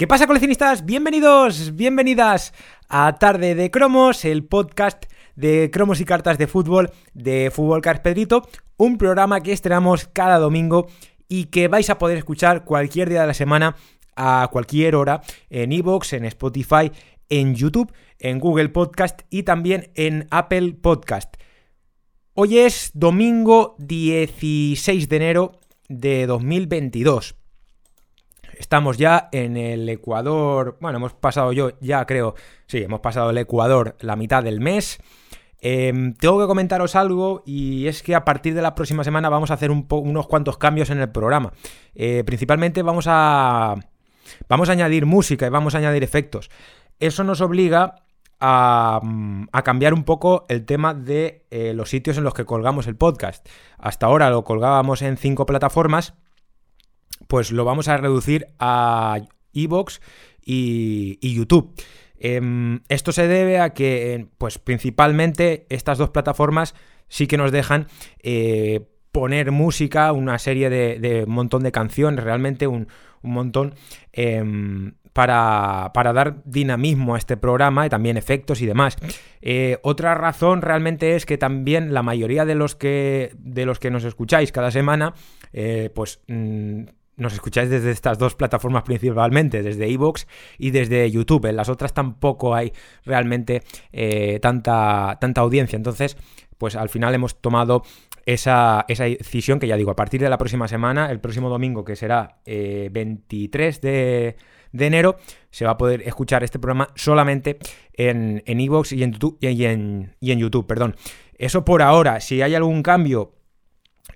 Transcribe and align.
¿Qué 0.00 0.06
pasa 0.06 0.26
coleccionistas? 0.26 0.86
Bienvenidos, 0.86 1.76
bienvenidas 1.76 2.54
a 2.88 3.18
Tarde 3.18 3.54
de 3.54 3.70
Cromos, 3.70 4.24
el 4.24 4.46
podcast 4.46 5.04
de 5.36 5.68
cromos 5.70 6.00
y 6.00 6.06
cartas 6.06 6.38
de 6.38 6.46
fútbol 6.46 6.90
de 7.12 7.50
Fútbol 7.50 7.82
Pedrito, 7.82 8.48
un 8.78 8.96
programa 8.96 9.42
que 9.42 9.52
estrenamos 9.52 10.08
cada 10.10 10.38
domingo 10.38 10.86
y 11.28 11.48
que 11.48 11.68
vais 11.68 11.90
a 11.90 11.98
poder 11.98 12.16
escuchar 12.16 12.64
cualquier 12.64 13.10
día 13.10 13.20
de 13.20 13.26
la 13.26 13.34
semana 13.34 13.76
a 14.16 14.48
cualquier 14.50 14.96
hora 14.96 15.20
en 15.50 15.70
iVoox, 15.70 16.14
en 16.14 16.24
Spotify, 16.24 16.90
en 17.28 17.54
YouTube, 17.54 17.92
en 18.18 18.38
Google 18.38 18.70
Podcast 18.70 19.20
y 19.28 19.42
también 19.42 19.90
en 19.96 20.26
Apple 20.30 20.78
Podcast. 20.80 21.34
Hoy 22.32 22.56
es 22.56 22.92
domingo 22.94 23.76
16 23.78 25.10
de 25.10 25.16
enero 25.16 25.60
de 25.90 26.26
2022 26.26 27.39
estamos 28.60 28.98
ya 28.98 29.28
en 29.32 29.56
el 29.56 29.88
Ecuador. 29.88 30.76
Bueno, 30.80 30.98
hemos 30.98 31.14
pasado 31.14 31.52
yo, 31.52 31.72
ya 31.80 32.04
creo, 32.04 32.34
sí, 32.66 32.78
hemos 32.78 33.00
pasado 33.00 33.30
el 33.30 33.38
Ecuador 33.38 33.96
la 34.00 34.16
mitad 34.16 34.42
del 34.42 34.60
mes. 34.60 35.00
Em, 35.62 36.14
tengo 36.14 36.38
que 36.38 36.46
comentaros 36.46 36.94
algo 36.94 37.42
y 37.46 37.86
es 37.86 38.02
que 38.02 38.14
a 38.14 38.24
partir 38.24 38.54
de 38.54 38.62
la 38.62 38.74
próxima 38.74 39.02
semana 39.02 39.28
vamos 39.28 39.50
a 39.50 39.54
hacer 39.54 39.70
unos 39.70 40.26
cuantos 40.26 40.58
cambios 40.58 40.90
en 40.90 41.00
el 41.00 41.10
programa. 41.10 41.52
Eh, 41.94 42.22
principalmente 42.24 42.82
vamos 42.82 43.06
a, 43.08 43.76
vamos 44.48 44.68
a 44.68 44.72
añadir 44.72 45.06
música 45.06 45.46
y 45.46 45.50
vamos 45.50 45.74
a 45.74 45.78
añadir 45.78 46.04
efectos. 46.04 46.50
Eso 46.98 47.24
nos 47.24 47.40
obliga 47.40 47.96
a, 48.40 49.00
a, 49.52 49.62
cambiar 49.62 49.94
un 49.94 50.04
poco 50.04 50.44
el 50.50 50.66
tema 50.66 50.92
de 50.92 51.46
eh, 51.50 51.72
los 51.74 51.88
sitios 51.88 52.18
en 52.18 52.24
los 52.24 52.34
que 52.34 52.44
colgamos 52.44 52.86
el 52.86 52.96
podcast. 52.96 53.46
Hasta 53.78 54.06
ahora 54.06 54.28
lo 54.28 54.44
colgábamos 54.44 55.00
en 55.00 55.16
cinco 55.16 55.46
plataformas 55.46 56.14
pues 57.30 57.52
lo 57.52 57.64
vamos 57.64 57.86
a 57.86 57.96
reducir 57.96 58.48
a 58.58 59.20
Evox 59.54 60.00
y, 60.44 61.16
YouTube. 61.22 61.72
Em, 62.18 62.80
esto 62.88 63.12
se 63.12 63.28
debe 63.28 63.60
a 63.60 63.70
que, 63.70 64.26
pues 64.36 64.58
principalmente 64.58 65.64
estas 65.68 65.96
dos 65.96 66.10
plataformas 66.10 66.74
sí 67.06 67.28
que 67.28 67.36
nos 67.36 67.52
dejan 67.52 67.86
eh, 68.24 68.80
poner 69.12 69.52
música, 69.52 70.10
una 70.10 70.40
serie 70.40 70.70
de, 70.70 71.24
montón 71.26 71.62
de 71.62 71.70
canciones, 71.70 72.24
realmente 72.24 72.66
un, 72.66 72.88
montón 73.22 73.76
em, 74.12 74.94
para, 75.12 75.92
dar 75.94 76.42
dinamismo 76.44 77.14
a 77.14 77.18
este 77.18 77.36
programa 77.36 77.86
y 77.86 77.90
también 77.90 78.16
efectos 78.16 78.60
y 78.60 78.66
demás. 78.66 78.96
Eh, 79.40 79.78
otra 79.84 80.16
razón 80.16 80.62
realmente 80.62 81.14
es 81.14 81.26
que 81.26 81.38
también 81.38 81.94
la 81.94 82.02
mayoría 82.02 82.44
de 82.44 82.56
los 82.56 82.74
que, 82.74 83.36
de 83.38 83.66
los 83.66 83.78
que 83.78 83.92
nos 83.92 84.02
escucháis 84.02 84.50
cada 84.50 84.72
semana, 84.72 85.14
eh, 85.52 85.90
pues... 85.94 86.22
Mm, 86.26 86.86
nos 87.20 87.34
escucháis 87.34 87.70
desde 87.70 87.90
estas 87.90 88.18
dos 88.18 88.34
plataformas 88.34 88.82
principalmente, 88.82 89.62
desde 89.62 89.90
Evox 89.90 90.26
y 90.58 90.70
desde 90.70 91.10
YouTube. 91.10 91.46
En 91.46 91.56
las 91.56 91.68
otras 91.68 91.92
tampoco 91.92 92.54
hay 92.54 92.72
realmente 93.04 93.62
eh, 93.92 94.40
tanta, 94.40 95.18
tanta 95.20 95.42
audiencia. 95.42 95.76
Entonces, 95.76 96.16
pues 96.58 96.76
al 96.76 96.88
final 96.88 97.14
hemos 97.14 97.40
tomado 97.40 97.82
esa, 98.26 98.84
decisión 98.88 99.58
que 99.58 99.66
ya 99.66 99.76
digo, 99.76 99.90
a 99.90 99.96
partir 99.96 100.20
de 100.20 100.30
la 100.30 100.38
próxima 100.38 100.66
semana, 100.66 101.10
el 101.10 101.20
próximo 101.20 101.48
domingo, 101.48 101.84
que 101.84 101.94
será 101.94 102.40
23 102.46 103.80
eh, 103.82 104.36
de, 104.72 104.86
enero, 104.86 105.16
se 105.50 105.64
va 105.64 105.72
a 105.72 105.76
poder 105.76 106.02
escuchar 106.02 106.42
este 106.42 106.58
programa 106.58 106.88
solamente 106.96 107.58
en 107.92 108.42
Evox 108.46 108.92
y, 108.92 109.02
en 109.02 109.12
YouTube, 109.12 109.38
y, 109.40 109.64
en, 109.64 110.16
y 110.20 110.32
en 110.32 110.38
YouTube. 110.38 110.66
Perdón. 110.66 110.96
Eso 111.36 111.64
por 111.64 111.82
ahora, 111.82 112.20
si 112.20 112.42
hay 112.42 112.54
algún 112.54 112.82
cambio 112.82 113.32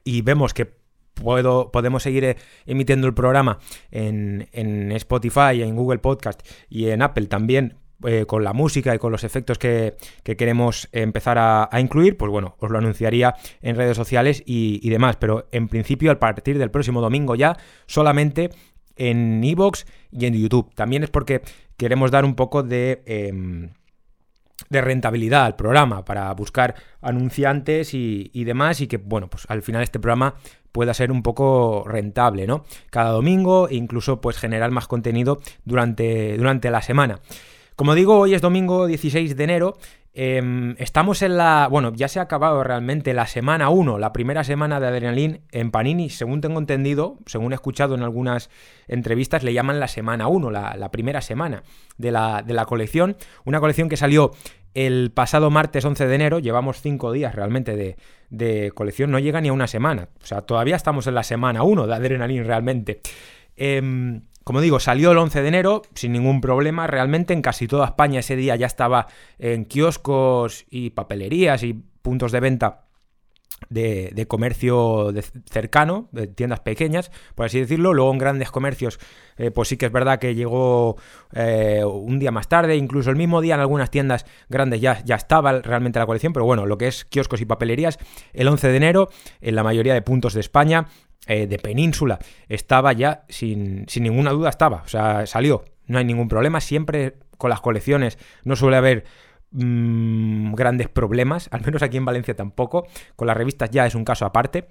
y 0.05 0.23
vemos 0.23 0.53
que 0.53 0.84
puedo, 1.15 1.71
podemos 1.73 2.03
seguir 2.03 2.25
eh, 2.25 2.37
emitiendo 2.67 3.07
el 3.07 3.15
programa 3.15 3.59
en, 3.91 4.49
en 4.53 4.93
Spotify, 4.93 5.63
en 5.63 5.77
Google 5.77 5.99
Podcast 5.99 6.47
y 6.69 6.91
en 6.91 7.03
Apple 7.03 7.27
también 7.27 7.79
eh, 8.07 8.27
con 8.27 8.45
la 8.45 8.53
música 8.53 8.95
y 8.95 8.99
con 8.99 9.13
los 9.13 9.25
efectos 9.25 9.59
que, 9.59 9.95
queremos 10.25 10.89
empezar 10.93 11.39
a, 11.39 11.71
incluir, 11.81 12.19
pues 12.19 12.31
bueno, 12.31 12.55
os 12.59 12.71
lo 12.71 12.77
anunciaría 12.77 13.35
en 13.63 13.77
redes 13.77 13.97
sociales 13.97 14.43
y, 14.45 14.87
demás. 14.91 15.17
Pero 15.17 15.47
en 15.53 15.69
principio, 15.69 16.11
a 16.11 16.19
partir 16.19 16.59
del 16.59 16.71
próximo 16.71 17.01
domingo 17.01 17.35
ya, 17.35 17.57
solamente 17.87 18.51
en 18.97 19.43
Evox 19.43 19.87
y 20.11 20.27
en 20.27 20.35
YouTube. 20.35 20.75
También 20.75 21.03
es 21.03 21.11
porque 21.11 21.41
queremos 21.79 22.11
dar 22.11 22.25
un 22.27 22.35
poco 22.35 22.63
de. 22.63 23.03
Em, 23.07 23.71
de 24.69 24.81
rentabilidad 24.81 25.45
al 25.45 25.57
programa 25.57 26.05
para 26.05 26.33
buscar 26.35 26.75
anunciantes 27.01 27.95
y, 27.95 28.31
y, 28.33 28.45
demás 28.45 28.81
y 28.81 28.87
que 28.87 28.99
bueno 28.99 29.29
pues 29.29 29.45
al 29.49 29.63
final 29.63 29.83
este 29.83 29.99
programa 29.99 30.35
pueda 30.75 30.93
ser 30.93 31.13
un 31.13 31.23
poco 31.23 31.85
rentable, 31.87 32.49
¿no? 32.49 32.65
Cada 32.91 33.11
domingo 33.11 33.69
e 33.69 33.77
incluso 33.77 34.21
pues 34.21 34.37
generar 34.37 34.73
más 34.73 34.89
contenido 34.89 35.41
durante, 35.65 36.37
durante 36.37 36.69
la 36.69 36.83
semana. 36.83 37.21
Como 37.77 37.95
digo, 37.95 38.19
hoy 38.19 38.35
es 38.35 38.43
domingo 38.43 38.87
16 38.87 39.37
de 39.37 39.45
enero. 39.45 39.79
Em, 40.17 40.77
estamos 40.79 41.23
en 41.23 41.37
la. 41.37 41.67
Bueno, 41.69 41.93
ya 41.93 42.07
se 42.07 42.21
ha 42.21 42.23
acabado 42.23 42.63
realmente 42.63 43.13
la 43.15 43.27
semana 43.27 43.69
1, 43.69 43.99
la 43.99 44.13
primera 44.13 44.45
semana 44.45 44.79
de 44.79 44.87
Adrenalin 44.87 45.41
en 45.51 45.73
Panini. 45.73 46.09
Según 46.09 46.41
tengo 46.41 46.61
entendido, 46.61 47.19
según 47.27 47.51
he 47.51 47.57
escuchado 47.57 47.97
en 47.97 48.03
algunas 48.05 48.49
entrevistas, 48.87 49.43
le 49.43 49.53
llaman 49.53 49.81
la 49.81 49.89
semana 49.89 50.29
1, 50.29 50.53
la, 50.53 50.91
primera 50.93 51.21
semana 51.21 51.65
de 51.99 52.13
la, 52.13 52.43
de 52.43 52.55
la 52.55 52.65
colección. 52.65 53.17
Una 53.45 53.59
colección 53.59 53.89
que 53.89 53.97
salió 53.97 54.31
el 54.75 55.11
pasado 55.13 55.51
martes 55.51 55.85
11 55.85 56.07
de 56.07 56.15
enero, 56.15 56.39
llevamos 56.39 56.81
cinco 56.81 57.11
días 57.11 57.35
realmente 57.35 57.97
de, 58.31 58.73
colección, 58.73 59.11
no 59.11 59.19
llega 59.19 59.41
ni 59.41 59.49
a 59.49 59.53
una 59.53 59.67
semana. 59.67 60.11
O 60.23 60.27
sea, 60.27 60.43
todavía 60.43 60.77
estamos 60.77 61.09
en 61.09 61.15
la 61.15 61.25
semana 61.25 61.65
1 61.65 61.89
de 61.89 61.95
Adrenaline 61.95 62.45
realmente. 62.45 63.01
Em, 63.57 64.23
como 64.45 64.61
digo, 64.61 64.79
salió 64.79 65.13
el 65.13 65.19
11 65.19 65.43
de 65.43 65.49
enero 65.49 65.83
sin 65.95 66.13
ningún 66.13 66.41
problema. 66.41 66.87
Realmente 66.87 67.33
en 67.33 67.43
casi 67.43 67.67
toda 67.67 67.87
España 67.87 68.21
ese 68.21 68.37
día 68.37 68.57
ya 68.57 68.67
estaba 68.67 69.07
en 69.39 69.65
kioscos 69.65 70.67
y 70.71 70.91
papelerías 70.91 71.63
y 71.63 71.73
puntos 71.73 72.31
de 72.31 72.41
venta 72.41 72.85
de, 73.69 74.27
comercio 74.29 75.13
cercano, 75.51 76.09
de 76.13 76.27
tiendas 76.27 76.61
pequeñas, 76.61 77.11
por 77.35 77.47
así 77.47 77.61
decirlo. 77.61 77.95
Luego 77.95 78.13
en 78.13 78.19
grandes 78.19 78.51
comercios, 78.51 78.99
eh, 79.37 79.51
pues 79.51 79.69
sí 79.69 79.77
que 79.77 79.87
es 79.87 79.93
verdad 79.93 80.19
que 80.19 80.35
llegó 80.35 80.97
eh, 81.33 81.83
un 81.85 82.19
día 82.19 82.31
más 82.31 82.49
tarde, 82.49 82.77
incluso 82.77 83.11
el 83.11 83.17
mismo 83.17 83.41
día 83.41 83.55
en 83.55 83.61
algunas 83.61 83.91
tiendas 83.91 84.27
grandes 84.49 84.81
ya, 84.81 85.03
ya 85.05 85.17
estaba 85.17 85.61
realmente 85.61 85.99
la 85.99 86.07
colección, 86.07 86.33
pero 86.33 86.45
bueno, 86.45 86.67
lo 86.67 86.79
que 86.79 86.89
es 86.89 87.05
kioscos 87.05 87.41
y 87.41 87.47
papelerías, 87.47 87.99
el 88.33 88.49
11 88.49 88.69
de 88.69 88.77
enero, 88.77 89.09
en 89.41 89.55
la 89.55 89.63
mayoría 89.63 89.95
de 89.95 90.03
puntos 90.03 90.35
de 90.35 90.41
España, 90.41 90.87
eh, 91.27 91.47
de 91.47 91.59
península, 91.59 92.19
estaba 92.49 92.93
ya, 92.93 93.25
sin, 93.29 93.87
sin 93.89 94.03
ninguna 94.03 94.31
duda 94.31 94.51
estaba, 94.51 94.83
o 94.85 94.89
sea, 94.89 95.27
salió, 95.27 95.65
no 95.87 95.99
hay 95.99 96.05
ningún 96.05 96.29
problema, 96.29 96.61
siempre 96.61 97.15
con 97.39 97.51
las 97.51 97.61
colecciones 97.61 98.19
no 98.45 98.57
suele 98.57 98.77
haber 98.77 99.05
Mm, 99.57 100.55
grandes 100.55 100.89
problemas, 100.89 101.49
al 101.53 101.65
menos 101.65 101.83
aquí 101.83 101.97
en 101.97 102.05
Valencia 102.05 102.35
tampoco. 102.35 102.87
Con 103.15 103.29
las 103.29 103.37
revistas 103.37 103.71
ya 103.71 103.87
es 103.87 103.95
un 103.95 104.05
caso 104.05 104.27
aparte. 104.27 104.67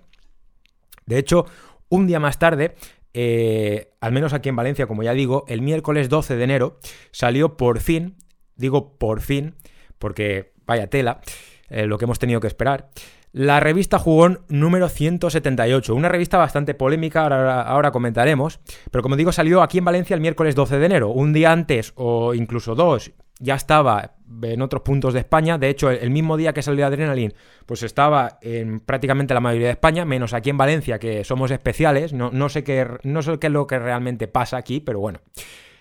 De 1.05 1.17
hecho, 1.17 1.45
un 1.87 2.05
día 2.05 2.19
más 2.19 2.37
tarde, 2.37 2.75
eh, 3.13 3.93
al 4.01 4.11
menos 4.11 4.33
aquí 4.33 4.49
en 4.49 4.57
Valencia, 4.57 4.85
como 4.85 5.01
ya 5.01 5.13
digo, 5.13 5.45
el 5.47 5.61
miércoles 5.61 6.09
12 6.09 6.35
de 6.35 6.43
enero 6.43 6.79
salió 7.11 7.55
por 7.55 7.79
fin, 7.79 8.17
digo 8.57 8.97
por 8.97 9.21
fin, 9.21 9.55
porque 9.99 10.51
vaya 10.65 10.87
tela, 10.87 11.21
eh, 11.69 11.85
lo 11.85 11.97
que 11.97 12.03
hemos 12.03 12.19
tenido 12.19 12.41
que 12.41 12.47
esperar. 12.47 12.89
La 13.33 13.59
revista 13.59 13.97
Jugón 13.97 14.41
número 14.47 14.89
178, 14.89 15.95
una 15.95 16.07
revista 16.07 16.37
bastante 16.37 16.75
polémica, 16.75 17.25
ahora, 17.63 17.89
comentaremos, 17.89 18.59
pero 18.91 19.01
como 19.01 19.15
digo 19.15 19.31
salió 19.31 19.63
aquí 19.63 19.79
en 19.79 19.85
Valencia 19.85 20.13
el 20.13 20.21
miércoles 20.21 20.53
12 20.53 20.77
de 20.77 20.85
enero, 20.85 21.09
un 21.09 21.33
día 21.33 21.51
antes 21.51 21.93
o 21.95 22.35
incluso 22.35 22.75
dos, 22.75 23.11
ya 23.39 23.55
estaba 23.55 24.17
en 24.43 24.61
otros 24.61 24.83
puntos 24.83 25.15
de 25.15 25.21
España. 25.21 25.57
De 25.57 25.69
hecho, 25.69 25.89
el 25.89 26.11
mismo 26.11 26.37
día 26.37 26.53
que 26.53 26.61
salió 26.61 26.85
Adrenaline, 26.85 27.33
pues 27.65 27.81
estaba 27.81 28.37
en 28.43 28.79
prácticamente 28.81 29.33
la 29.33 29.39
mayoría 29.39 29.69
de 29.69 29.73
España, 29.73 30.05
menos 30.05 30.35
aquí 30.35 30.51
en 30.51 30.57
Valencia, 30.57 30.99
que 30.99 31.23
somos 31.23 31.49
especiales. 31.49 32.13
No, 32.13 32.49
sé, 32.49 32.63
qué, 32.63 32.87
no 33.01 33.23
sé 33.23 33.39
es 33.41 33.49
lo 33.51 33.65
que 33.65 33.79
realmente 33.79 34.27
pasa 34.27 34.57
aquí, 34.57 34.79
pero 34.79 34.99
bueno, 34.99 35.21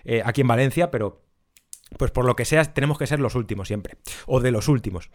eh, 0.05 0.23
aquí 0.25 0.41
en 0.41 0.47
Valencia, 0.47 0.89
pero 0.89 1.21
pues 1.99 2.09
por 2.09 2.25
lo 2.25 2.35
que 2.35 2.45
sea, 2.45 2.65
tenemos 2.65 2.97
que 2.97 3.05
ser 3.05 3.19
los 3.19 3.35
últimos 3.35 3.67
siempre, 3.67 3.97
o 4.25 4.39
de 4.39 4.49
los 4.49 4.67
últimos. 4.67 5.11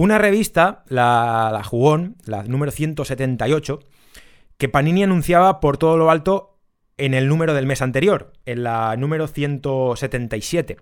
Una 0.00 0.16
revista, 0.16 0.82
la, 0.88 1.50
la 1.52 1.62
Jugón, 1.62 2.16
la 2.24 2.42
número 2.44 2.72
178, 2.72 3.80
que 4.56 4.70
Panini 4.70 5.02
anunciaba 5.02 5.60
por 5.60 5.76
todo 5.76 5.98
lo 5.98 6.10
alto 6.10 6.58
en 6.96 7.12
el 7.12 7.28
número 7.28 7.52
del 7.52 7.66
mes 7.66 7.82
anterior, 7.82 8.32
en 8.46 8.62
la 8.62 8.96
número 8.96 9.26
177. 9.26 10.78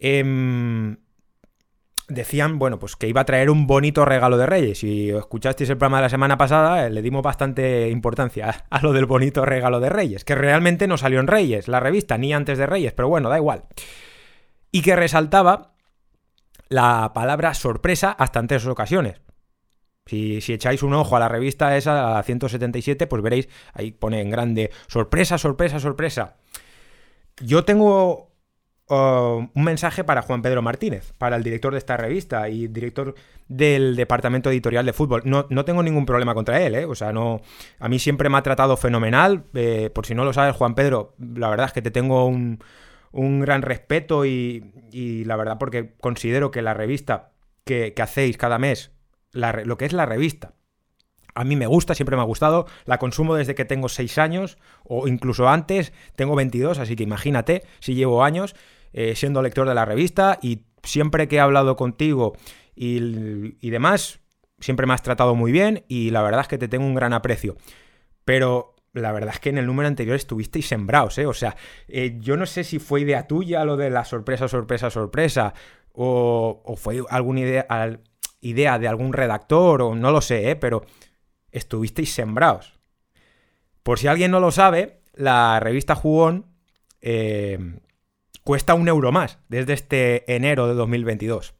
Em, 0.00 0.96
decían, 2.08 2.58
bueno, 2.58 2.80
pues 2.80 2.96
que 2.96 3.06
iba 3.06 3.20
a 3.20 3.24
traer 3.24 3.50
un 3.50 3.68
bonito 3.68 4.04
regalo 4.04 4.36
de 4.36 4.46
Reyes. 4.46 4.78
Si 4.78 5.10
escuchasteis 5.10 5.70
el 5.70 5.76
programa 5.76 5.98
de 5.98 6.06
la 6.06 6.08
semana 6.08 6.36
pasada, 6.36 6.88
eh, 6.88 6.90
le 6.90 7.02
dimos 7.02 7.22
bastante 7.22 7.88
importancia 7.88 8.64
a 8.68 8.82
lo 8.82 8.92
del 8.92 9.06
bonito 9.06 9.44
regalo 9.44 9.78
de 9.78 9.90
Reyes, 9.90 10.24
que 10.24 10.34
realmente 10.34 10.88
no 10.88 10.96
salió 10.96 11.20
en 11.20 11.28
Reyes, 11.28 11.68
la 11.68 11.78
revista, 11.78 12.18
ni 12.18 12.34
antes 12.34 12.58
de 12.58 12.66
Reyes, 12.66 12.94
pero 12.94 13.08
bueno, 13.08 13.28
da 13.28 13.36
igual. 13.36 13.62
Y 14.72 14.82
que 14.82 14.96
resaltaba 14.96 15.73
la 16.68 17.12
palabra 17.14 17.54
sorpresa 17.54 18.10
hasta 18.10 18.40
en 18.40 18.46
tres 18.46 18.66
ocasiones. 18.66 19.20
Si, 20.06 20.36
echáis 20.36 20.82
un 20.82 20.92
ojo 20.92 21.16
a 21.16 21.20
la 21.20 21.28
revista 21.28 21.76
esa, 21.76 22.18
a 22.18 22.22
177, 22.22 23.06
pues 23.06 23.22
veréis, 23.22 23.48
ahí 23.72 23.90
pone 23.90 24.20
en 24.20 24.30
grande, 24.30 24.70
sorpresa, 24.86 25.38
sorpresa, 25.38 25.80
sorpresa. 25.80 26.36
yo 27.40 27.64
tengo 27.64 28.30
uh, 28.90 29.48
un 29.54 29.64
mensaje 29.64 30.04
para 30.04 30.20
Juan 30.20 30.42
Pedro 30.42 30.60
Martínez, 30.60 31.14
para 31.16 31.36
el 31.36 31.42
director 31.42 31.72
de 31.72 31.78
esta 31.78 31.96
revista 31.96 32.50
y 32.50 32.68
director 32.68 33.14
del 33.48 33.96
departamento 33.96 34.50
editorial 34.50 34.84
de 34.84 34.92
fútbol. 34.92 35.22
No, 35.24 35.46
no 35.48 35.64
tengo 35.64 35.82
ningún 35.82 36.04
problema 36.04 36.34
contra 36.34 36.60
él, 36.60 36.74
¿eh? 36.74 36.84
O 36.84 36.94
sea, 36.94 37.12
no. 37.12 37.40
A 37.78 37.88
mí 37.88 37.98
siempre 37.98 38.28
me 38.28 38.36
ha 38.36 38.42
tratado 38.42 38.76
fenomenal. 38.76 39.44
Eh, 39.54 39.90
por 39.94 40.04
si 40.04 40.14
no 40.14 40.24
lo 40.24 40.34
sabes, 40.34 40.54
Juan 40.54 40.74
Pedro, 40.74 41.14
la 41.18 41.48
verdad 41.48 41.66
es 41.66 41.72
que 41.72 41.82
te 41.82 41.90
tengo 41.90 42.26
un, 42.26 42.58
un 43.14 43.40
gran 43.40 43.62
respeto 43.62 44.26
y, 44.26 44.72
y, 44.90 45.24
la 45.24 45.36
verdad 45.36 45.56
porque 45.58 45.94
considero 46.00 46.50
que 46.50 46.62
la 46.62 46.74
revista 46.74 47.32
que, 47.64 47.94
que 47.94 48.02
hacéis 48.02 48.36
cada 48.36 48.58
mes, 48.58 48.92
la, 49.32 49.52
lo 49.64 49.78
que 49.78 49.84
es 49.84 49.92
la 49.92 50.04
revista, 50.04 50.54
a 51.34 51.44
mí 51.44 51.56
me 51.56 51.66
gusta, 51.66 51.94
siempre 51.94 52.16
me 52.16 52.22
ha 52.22 52.26
gustado. 52.26 52.66
La 52.84 52.98
consumo 52.98 53.34
desde 53.34 53.54
que 53.54 53.64
tengo 53.64 53.88
6 53.88 54.18
años 54.18 54.56
o 54.84 55.08
incluso 55.08 55.48
antes. 55.48 55.92
Tengo 56.14 56.36
22, 56.36 56.78
así 56.78 56.94
que 56.96 57.02
imagínate 57.02 57.64
si 57.80 57.94
llevo 57.94 58.22
años 58.22 58.54
eh, 58.92 59.16
siendo 59.16 59.42
lector 59.42 59.68
de 59.68 59.74
la 59.74 59.84
revista 59.84 60.38
y 60.40 60.62
siempre 60.84 61.26
que 61.26 61.36
he 61.36 61.40
hablado 61.40 61.76
contigo 61.76 62.36
y, 62.76 63.56
y, 63.60 63.70
demás, 63.70 64.20
siempre 64.60 64.86
me 64.86 64.94
has 64.94 65.02
tratado 65.02 65.34
muy 65.34 65.50
bien 65.50 65.84
y 65.88 66.10
la 66.10 66.22
verdad 66.22 66.42
es 66.42 66.48
que 66.48 66.58
te 66.58 66.68
tengo 66.68 66.86
un 66.86 66.94
gran 66.94 67.12
aprecio. 67.12 67.56
Pero 68.24 68.73
la 68.94 69.12
verdad 69.12 69.34
es 69.34 69.40
que 69.40 69.50
en 69.50 69.58
el 69.58 69.66
número 69.66 69.88
anterior 69.88 70.16
estuvisteis 70.16 70.68
sembrados, 70.68 71.18
¿eh? 71.18 71.26
O 71.26 71.34
sea, 71.34 71.56
eh, 71.88 72.16
yo 72.20 72.36
no 72.36 72.46
sé 72.46 72.64
si 72.64 72.78
fue 72.78 73.00
idea 73.00 73.26
tuya 73.26 73.64
lo 73.64 73.76
de 73.76 73.90
la 73.90 74.04
sorpresa, 74.04 74.48
sorpresa, 74.48 74.88
sorpresa 74.88 75.52
o, 75.92 76.74
fue 76.76 77.02
alguna 77.10 77.40
idea, 77.40 77.66
idea 78.40 78.78
de 78.78 78.88
algún 78.88 79.12
redactor 79.12 79.82
o 79.82 79.94
no 79.94 80.10
lo 80.10 80.20
sé, 80.20 80.50
¿eh? 80.50 80.56
Pero 80.56 80.84
estuvisteis 81.50 82.14
sembrados. 82.14 82.78
Por 83.82 83.98
si 83.98 84.06
alguien 84.06 84.30
no 84.30 84.40
lo 84.40 84.50
sabe, 84.50 85.02
la 85.12 85.60
revista 85.60 85.94
Jugón 85.94 86.46
eh, 87.00 87.58
cuesta 88.44 88.74
un 88.74 88.88
euro 88.88 89.12
más 89.12 89.38
desde 89.48 89.72
este 89.72 90.34
enero 90.34 90.68
de 90.68 90.74
2022. 90.74 91.54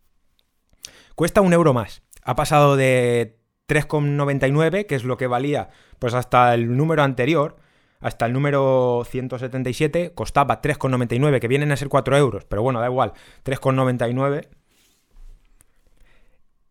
Cuesta 1.15 1.41
un 1.41 1.53
euro 1.53 1.75
más. 1.75 2.03
Ha 2.23 2.35
pasado 2.35 2.77
de 2.77 3.44
3,99, 3.69 4.87
que 4.87 4.95
es 4.95 5.05
lo 5.05 5.17
que 5.17 5.27
valía 5.27 5.71
pues 5.99 6.15
hasta 6.15 6.55
el 6.55 6.77
número 6.77 7.03
anterior, 7.03 7.57
hasta 8.01 8.27
el 8.27 8.33
número 8.33 9.03
177, 9.09 10.13
costaba 10.15 10.61
3,99, 10.61 11.41
que 11.41 11.49
vienen 11.49 11.73
a 11.73 11.77
ser 11.77 11.89
4 11.89 12.17
euros, 12.17 12.45
pero 12.45 12.63
bueno, 12.63 12.81
da 12.81 12.87
igual, 12.87 13.13
3,99. 13.45 14.49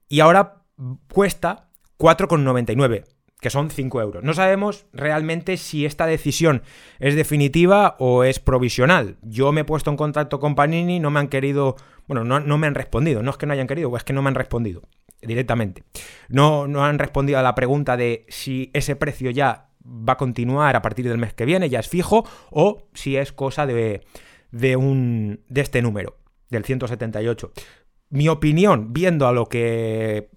Y 0.10 0.19
ahora 0.19 0.62
cuesta 1.12 1.69
4,99 1.98 3.06
que 3.44 3.50
son 3.50 3.69
5 3.69 4.01
euros. 4.01 4.24
No 4.24 4.34
sabemos 4.34 4.86
realmente 4.94 5.57
si 5.57 5.86
esta 5.86 6.06
decisión 6.06 6.63
es 7.00 7.13
definitiva 7.16 7.98
o 8.00 8.24
es 8.24 8.40
provisional. 8.40 9.18
Yo 9.22 9.51
me 9.51 9.62
he 9.62 9.66
puesto 9.66 9.92
en 9.92 9.98
contacto 9.98 10.40
con 10.40 10.56
Panini, 10.56 11.01
no 11.01 11.12
me 11.12 11.19
han 11.19 11.28
querido, 11.28 11.75
bueno, 12.07 12.24
no, 12.24 12.57
me 12.57 12.68
han 12.68 12.74
respondido, 12.74 13.22
no 13.22 13.31
es 13.31 13.38
que 13.38 13.45
no 13.45 13.51
hayan 13.51 13.68
querido, 13.68 13.95
es 13.98 14.06
que 14.06 14.13
no 14.13 14.22
me 14.22 14.30
han 14.30 14.36
respondido 14.36 14.81
directamente. 15.25 15.83
No, 16.29 16.67
no 16.67 16.85
han 16.85 16.99
respondido 16.99 17.39
a 17.39 17.43
la 17.43 17.55
pregunta 17.55 17.97
de 17.97 18.25
si 18.29 18.71
ese 18.73 18.95
precio 18.95 19.31
ya 19.31 19.69
va 19.85 20.13
a 20.13 20.17
continuar 20.17 20.75
a 20.75 20.81
partir 20.81 21.07
del 21.07 21.17
mes 21.17 21.33
que 21.33 21.45
viene, 21.45 21.69
ya 21.69 21.79
es 21.79 21.89
fijo, 21.89 22.25
o 22.51 22.87
si 22.93 23.17
es 23.17 23.31
cosa 23.31 23.65
de, 23.65 24.05
de, 24.51 24.75
un, 24.75 25.41
de 25.49 25.61
este 25.61 25.81
número, 25.81 26.17
del 26.49 26.63
178. 26.63 27.51
Mi 28.09 28.29
opinión, 28.29 28.93
viendo 28.93 29.27
a 29.27 29.33
lo 29.33 29.47
que 29.47 30.29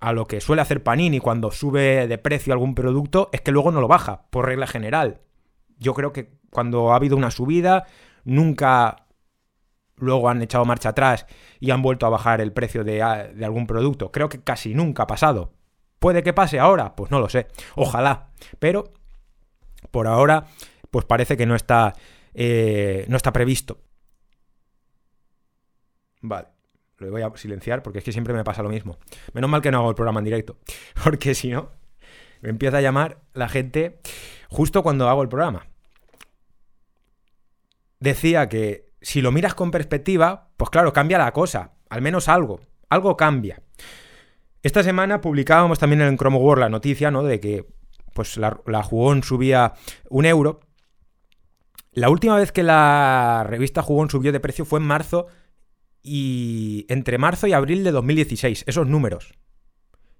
a 0.00 0.12
lo 0.12 0.26
que 0.26 0.42
suele 0.42 0.60
hacer 0.60 0.82
Panini 0.82 1.18
cuando 1.18 1.50
sube 1.50 2.06
de 2.06 2.18
precio 2.18 2.52
algún 2.52 2.74
producto 2.74 3.30
es 3.32 3.40
que 3.40 3.52
luego 3.52 3.70
no 3.70 3.80
lo 3.80 3.88
baja, 3.88 4.26
por 4.28 4.44
regla 4.44 4.66
general. 4.66 5.22
Yo 5.78 5.94
creo 5.94 6.12
que 6.12 6.34
cuando 6.50 6.92
ha 6.92 6.96
habido 6.96 7.16
una 7.16 7.30
subida, 7.30 7.86
nunca 8.24 9.03
luego 9.96 10.28
han 10.28 10.42
echado 10.42 10.64
marcha 10.64 10.90
atrás 10.90 11.26
y 11.60 11.70
han 11.70 11.82
vuelto 11.82 12.06
a 12.06 12.10
bajar 12.10 12.40
el 12.40 12.52
precio 12.52 12.84
de, 12.84 13.02
algún 13.02 13.66
producto. 13.66 14.10
Creo 14.12 14.28
que 14.28 14.40
casi 14.40 14.74
nunca 14.74 15.04
ha 15.04 15.06
pasado. 15.06 15.52
¿Puede 15.98 16.22
que 16.22 16.32
pase 16.32 16.58
ahora? 16.58 16.94
Pues 16.96 17.10
no 17.10 17.20
lo 17.20 17.28
sé. 17.28 17.46
Ojalá. 17.76 18.28
Pero 18.58 18.92
por 19.90 20.06
ahora, 20.06 20.46
pues 20.90 21.04
parece 21.04 21.36
que 21.36 21.46
no 21.46 21.54
está, 21.54 21.94
eh, 22.34 23.06
no 23.08 23.16
está 23.16 23.32
previsto. 23.32 23.78
Vale. 26.20 26.48
Lo 26.98 27.10
voy 27.10 27.22
a 27.22 27.30
silenciar 27.36 27.82
porque 27.82 27.98
es 27.98 28.04
que 28.04 28.12
siempre 28.12 28.34
me 28.34 28.44
pasa 28.44 28.62
lo 28.62 28.68
mismo. 28.68 28.98
Menos 29.32 29.50
mal 29.50 29.60
que 29.60 29.70
no 29.70 29.78
hago 29.78 29.90
el 29.90 29.96
programa 29.96 30.20
en 30.20 30.24
directo. 30.24 30.58
Porque 31.04 31.34
si 31.34 31.50
no, 31.50 31.70
me 32.40 32.50
empieza 32.50 32.78
a 32.78 32.80
llamar 32.80 33.20
la 33.32 33.48
gente 33.48 33.98
justo 34.48 34.82
cuando 34.82 35.08
hago 35.08 35.22
el 35.22 35.28
programa. 35.28 35.66
Decía 37.98 38.48
que 38.48 38.93
si 39.04 39.20
lo 39.20 39.32
miras 39.32 39.54
con 39.54 39.70
perspectiva, 39.70 40.48
pues 40.56 40.70
claro, 40.70 40.94
cambia 40.94 41.18
la 41.18 41.32
cosa. 41.32 41.72
Al 41.90 42.00
menos 42.00 42.26
algo. 42.26 42.60
Algo 42.88 43.18
cambia. 43.18 43.62
Esta 44.62 44.82
semana 44.82 45.20
publicábamos 45.20 45.78
también 45.78 46.00
en 46.00 46.16
Chrome 46.16 46.38
World 46.38 46.62
la 46.62 46.68
noticia, 46.70 47.10
¿no? 47.10 47.22
De 47.22 47.38
que 47.38 47.66
pues 48.14 48.38
la, 48.38 48.58
la 48.66 48.82
Jugón 48.82 49.22
subía 49.22 49.74
un 50.08 50.24
euro. 50.24 50.60
La 51.92 52.08
última 52.08 52.36
vez 52.36 52.50
que 52.50 52.62
la 52.62 53.44
revista 53.46 53.82
Jugón 53.82 54.08
subió 54.08 54.32
de 54.32 54.40
precio 54.40 54.64
fue 54.64 54.80
en 54.80 54.86
marzo 54.86 55.26
y 56.02 56.86
entre 56.88 57.18
marzo 57.18 57.46
y 57.46 57.52
abril 57.52 57.84
de 57.84 57.92
2016, 57.92 58.64
esos 58.66 58.86
números, 58.86 59.34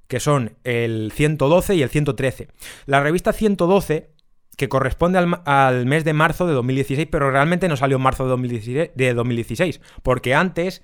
que 0.08 0.20
son 0.20 0.58
el 0.64 1.10
112 1.10 1.74
y 1.74 1.82
el 1.82 1.88
113. 1.88 2.48
La 2.84 3.00
revista 3.00 3.32
112, 3.32 4.13
que 4.56 4.68
corresponde 4.68 5.18
al, 5.18 5.86
mes 5.86 6.04
de 6.04 6.12
marzo 6.12 6.46
de 6.46 6.52
2016, 6.54 7.08
pero 7.10 7.30
realmente 7.30 7.68
no 7.68 7.76
salió 7.76 7.96
en 7.96 8.02
marzo 8.02 8.24
de 8.24 8.30
2016, 8.30 8.90
de 8.94 9.14
2016, 9.14 9.80
porque 10.02 10.34
antes 10.34 10.82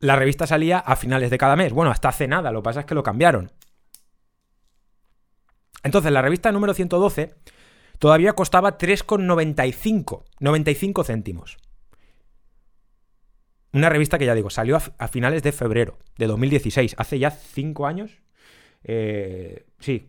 la 0.00 0.16
revista 0.16 0.46
salía 0.46 0.78
a 0.78 0.96
finales 0.96 1.30
de 1.30 1.38
cada 1.38 1.56
mes. 1.56 1.72
Bueno, 1.72 1.90
hasta 1.90 2.08
hace 2.08 2.28
nada, 2.28 2.52
lo 2.52 2.60
que 2.60 2.64
pasa 2.64 2.80
es 2.80 2.86
que 2.86 2.94
lo 2.94 3.02
cambiaron. 3.02 3.52
Entonces, 5.82 6.12
la 6.12 6.22
revista 6.22 6.52
número 6.52 6.74
112 6.74 7.34
todavía 7.98 8.32
costaba 8.32 8.78
3,95, 8.78 10.24
95 10.40 11.04
céntimos. 11.04 11.56
Una 13.72 13.88
revista 13.88 14.18
que 14.18 14.26
ya 14.26 14.34
digo, 14.34 14.50
salió 14.50 14.78
a, 14.98 15.08
finales 15.08 15.42
de 15.42 15.52
febrero 15.52 15.98
de 16.16 16.26
2016, 16.26 16.94
hace 16.98 17.18
ya 17.18 17.30
cinco 17.30 17.86
años. 17.86 18.18
Eh, 18.82 19.66
sí, 19.78 20.08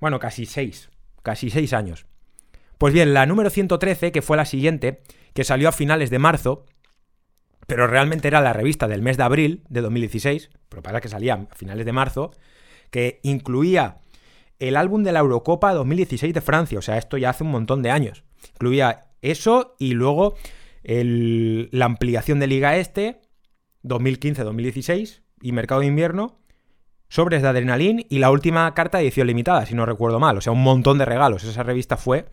bueno, 0.00 0.18
casi 0.18 0.44
seis, 0.44 0.90
casi 1.22 1.50
seis 1.50 1.72
años. 1.72 2.06
Pues 2.78 2.92
bien, 2.92 3.14
la 3.14 3.26
número 3.26 3.50
113, 3.50 4.12
que 4.12 4.22
fue 4.22 4.36
la 4.36 4.44
siguiente, 4.44 5.02
que 5.34 5.44
salió 5.44 5.68
a 5.68 5.72
finales 5.72 6.10
de 6.10 6.18
marzo, 6.18 6.64
pero 7.66 7.86
realmente 7.86 8.28
era 8.28 8.40
la 8.40 8.52
revista 8.52 8.86
del 8.88 9.02
mes 9.02 9.16
de 9.16 9.22
abril 9.22 9.64
de 9.68 9.80
2016, 9.80 10.50
pero 10.68 10.82
para 10.82 11.00
que 11.00 11.08
salía 11.08 11.34
a 11.34 11.54
finales 11.54 11.86
de 11.86 11.92
marzo, 11.92 12.30
que 12.90 13.20
incluía 13.22 13.98
el 14.58 14.76
álbum 14.76 15.02
de 15.02 15.12
la 15.12 15.20
Eurocopa 15.20 15.74
2016 15.74 16.32
de 16.32 16.40
Francia, 16.40 16.78
o 16.78 16.82
sea, 16.82 16.96
esto 16.96 17.18
ya 17.18 17.30
hace 17.30 17.44
un 17.44 17.50
montón 17.50 17.82
de 17.82 17.90
años. 17.90 18.24
Incluía 18.54 19.08
eso 19.20 19.74
y 19.78 19.92
luego 19.92 20.34
la 20.84 21.84
ampliación 21.84 22.38
de 22.38 22.46
Liga 22.46 22.76
Este, 22.76 23.20
2015-2016, 23.82 25.22
y 25.40 25.52
Mercado 25.52 25.80
de 25.80 25.88
Invierno, 25.88 26.38
sobres 27.08 27.42
de 27.42 27.48
Adrenalin 27.48 28.06
y 28.08 28.18
la 28.18 28.30
última 28.30 28.72
carta 28.74 28.98
de 28.98 29.04
edición 29.04 29.26
limitada, 29.26 29.66
si 29.66 29.74
no 29.74 29.86
recuerdo 29.86 30.18
mal. 30.18 30.36
O 30.38 30.40
sea, 30.40 30.52
un 30.52 30.62
montón 30.62 30.98
de 30.98 31.04
regalos. 31.04 31.44
Esa 31.44 31.62
revista 31.62 31.96
fue. 31.96 32.26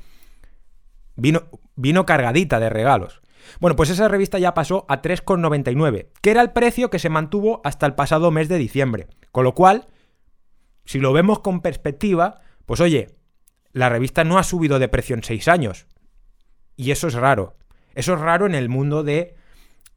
Vino, 1.16 1.44
vino 1.76 2.06
cargadita 2.06 2.60
de 2.60 2.70
regalos. 2.70 3.22
Bueno, 3.60 3.76
pues 3.76 3.90
esa 3.90 4.08
revista 4.08 4.40
ya 4.40 4.54
pasó 4.54 4.86
a 4.88 5.02
3,99, 5.02 6.08
que 6.22 6.32
era 6.32 6.42
el 6.42 6.52
precio 6.52 6.90
que 6.90 7.00
se 7.00 7.10
mantuvo 7.10 7.62
hasta 7.64 7.86
el 7.86 7.96
pasado 7.96 8.32
mes 8.32 8.50
de 8.50 8.58
diciembre. 8.58 9.08
Con 9.32 9.44
lo 9.44 9.54
cual, 9.54 9.88
si 10.86 11.00
lo 11.00 11.14
vemos 11.14 11.40
con 11.40 11.62
perspectiva, 11.62 12.42
pues 12.66 12.80
oye, 12.80 13.16
la 13.72 13.90
revista 13.90 14.24
no 14.24 14.38
ha 14.38 14.44
subido 14.44 14.80
de 14.80 14.88
precio 14.88 15.16
en 15.16 15.24
6 15.24 15.48
años. 15.48 15.88
Y 16.76 16.92
eso 16.92 17.08
es 17.08 17.14
raro. 17.14 17.58
Eso 17.96 18.14
es 18.14 18.20
raro 18.20 18.46
en 18.46 18.56
el 18.56 18.70
mundo 18.70 19.04
de 19.04 19.36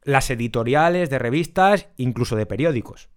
las 0.03 0.29
editoriales, 0.29 1.09
de 1.09 1.19
revistas, 1.19 1.87
incluso 1.97 2.35
de 2.35 2.45
periódicos. 2.45 3.09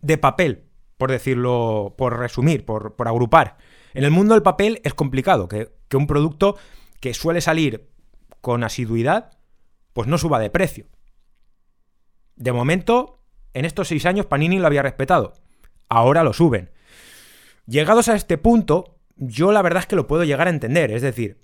De 0.00 0.18
papel, 0.18 0.64
por 0.96 1.10
decirlo, 1.10 1.94
por 1.98 2.18
resumir, 2.18 2.64
por, 2.64 2.94
agrupar. 2.98 3.56
En 3.94 4.04
el 4.04 4.10
mundo 4.10 4.34
del 4.34 4.42
papel 4.42 4.80
es 4.84 4.94
complicado 4.94 5.48
que, 5.48 5.70
que 5.88 5.96
un 5.96 6.06
producto 6.06 6.56
que 7.00 7.14
suele 7.14 7.40
salir 7.40 7.90
con 8.40 8.64
asiduidad, 8.64 9.38
pues 9.92 10.08
no 10.08 10.18
suba 10.18 10.38
de 10.38 10.50
precio. 10.50 10.86
De 12.36 12.52
momento, 12.52 13.20
en 13.52 13.64
estos 13.64 13.88
seis 13.88 14.06
años 14.06 14.26
Panini 14.26 14.58
lo 14.58 14.66
había 14.66 14.82
respetado. 14.82 15.34
Ahora 15.88 16.22
lo 16.22 16.32
suben. 16.32 16.70
Llegados 17.66 18.08
a 18.08 18.14
este 18.14 18.38
punto, 18.38 18.98
yo 19.16 19.52
la 19.52 19.62
verdad 19.62 19.80
es 19.80 19.86
que 19.86 19.96
lo 19.96 20.06
puedo 20.06 20.24
llegar 20.24 20.46
a 20.46 20.50
entender. 20.50 20.90
Es 20.92 21.02
decir, 21.02 21.38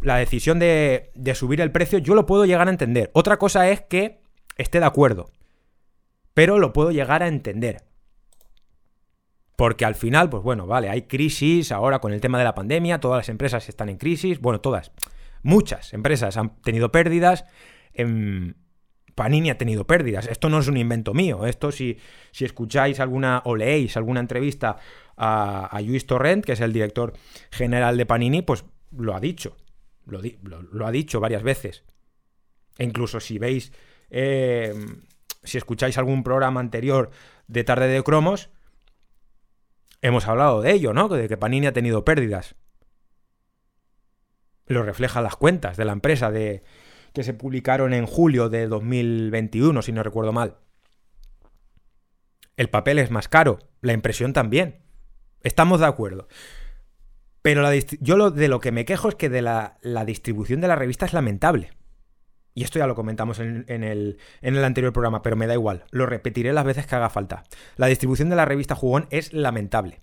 la 0.00 0.16
decisión 0.16 0.58
de, 0.58 1.12
subir 1.34 1.60
el 1.60 1.72
precio, 1.72 1.98
yo 1.98 2.14
lo 2.14 2.26
puedo 2.26 2.44
llegar 2.44 2.68
a 2.68 2.70
entender. 2.70 3.10
Otra 3.12 3.38
cosa 3.38 3.68
es 3.68 3.82
que 3.82 4.20
esté 4.56 4.80
de 4.80 4.86
acuerdo. 4.86 5.30
Pero 6.34 6.58
lo 6.58 6.72
puedo 6.72 6.90
llegar 6.90 7.22
a 7.22 7.28
entender. 7.28 7.84
Porque 9.58 9.84
al 9.84 9.96
final, 9.96 10.30
pues 10.30 10.44
bueno, 10.44 10.68
vale, 10.68 10.88
hay 10.88 11.02
crisis 11.02 11.72
ahora 11.72 11.98
con 11.98 12.12
el 12.12 12.20
tema 12.20 12.38
de 12.38 12.44
la 12.44 12.54
pandemia, 12.54 13.00
todas 13.00 13.16
las 13.16 13.28
empresas 13.28 13.68
están 13.68 13.88
en 13.88 13.96
crisis, 13.96 14.38
bueno, 14.38 14.60
todas. 14.60 14.92
Muchas 15.42 15.92
empresas 15.94 16.36
han 16.36 16.60
tenido 16.62 16.92
pérdidas. 16.92 17.44
Em, 17.92 18.54
Panini 19.16 19.50
ha 19.50 19.58
tenido 19.58 19.84
pérdidas. 19.84 20.28
Esto 20.28 20.48
no 20.48 20.60
es 20.60 20.68
un 20.68 20.76
invento 20.76 21.12
mío. 21.12 21.44
Esto, 21.44 21.72
si, 21.72 21.98
si 22.30 22.44
escucháis 22.44 23.00
alguna 23.00 23.42
o 23.46 23.56
leéis 23.56 23.96
alguna 23.96 24.20
entrevista 24.20 24.76
a, 25.16 25.66
a 25.66 25.80
Luis 25.80 26.06
Torrent, 26.06 26.44
que 26.44 26.52
es 26.52 26.60
el 26.60 26.72
director 26.72 27.14
general 27.50 27.96
de 27.96 28.06
Panini, 28.06 28.42
pues 28.42 28.64
lo 28.96 29.16
ha 29.16 29.18
dicho. 29.18 29.56
Lo, 30.06 30.86
ha 30.86 30.92
dicho 30.92 31.18
varias 31.18 31.42
veces. 31.42 31.82
E 32.78 32.84
incluso 32.84 33.18
si 33.18 33.40
veis, 33.40 33.72
eh, 34.08 34.72
si 35.42 35.58
escucháis 35.58 35.98
algún 35.98 36.22
programa 36.22 36.60
anterior 36.60 37.10
de 37.48 37.64
Tarde 37.64 37.88
de 37.88 38.04
Cromos, 38.04 38.50
hemos 40.02 40.26
hablado 40.28 40.60
de 40.62 40.72
ello, 40.72 40.92
¿no? 40.92 41.08
De 41.08 41.28
que 41.28 41.36
Panini 41.36 41.66
ha 41.66 41.72
tenido 41.72 42.04
pérdidas. 42.04 42.54
Lo 44.66 44.82
reflejan 44.82 45.24
las 45.24 45.36
cuentas 45.36 45.76
de 45.76 45.84
la 45.84 45.92
empresa 45.92 46.30
de, 46.30 46.62
que 47.12 47.22
se 47.22 47.34
publicaron 47.34 47.94
en 47.94 48.06
julio 48.06 48.48
de 48.48 48.66
2021, 48.66 49.82
si 49.82 49.92
no 49.92 50.02
recuerdo 50.02 50.32
mal. 50.32 50.58
El 52.56 52.68
papel 52.70 52.98
es 52.98 53.10
más 53.10 53.28
caro, 53.28 53.58
la 53.80 53.92
impresión 53.92 54.32
también. 54.32 54.82
Estamos 55.42 55.80
de 55.80 55.86
acuerdo. 55.86 56.28
Pero 57.42 57.62
yo 58.00 58.16
lo, 58.16 58.30
de 58.30 58.48
lo 58.48 58.60
que 58.60 58.72
me 58.72 58.84
quejo 58.84 59.08
es 59.08 59.14
que 59.14 59.28
de 59.28 59.42
la, 59.42 59.78
distribución 60.04 60.60
de 60.60 60.68
la 60.68 60.76
revista 60.76 61.06
es 61.06 61.12
lamentable. 61.12 61.70
Y 62.58 62.64
esto 62.64 62.80
ya 62.80 62.88
lo 62.88 62.96
comentamos 62.96 63.38
en, 63.38 63.66
el, 63.68 64.18
en, 64.42 64.56
el, 64.56 64.64
anterior 64.64 64.92
programa, 64.92 65.22
pero 65.22 65.36
me 65.36 65.46
da 65.46 65.54
igual. 65.54 65.84
Lo 65.92 66.06
repetiré 66.06 66.52
las 66.52 66.64
veces 66.64 66.88
que 66.88 66.96
haga 66.96 67.08
falta. 67.08 67.44
La 67.76 67.86
distribución 67.86 68.30
de 68.30 68.34
la 68.34 68.46
revista 68.46 68.74
Jugón 68.74 69.06
es 69.10 69.32
lamentable. 69.32 70.00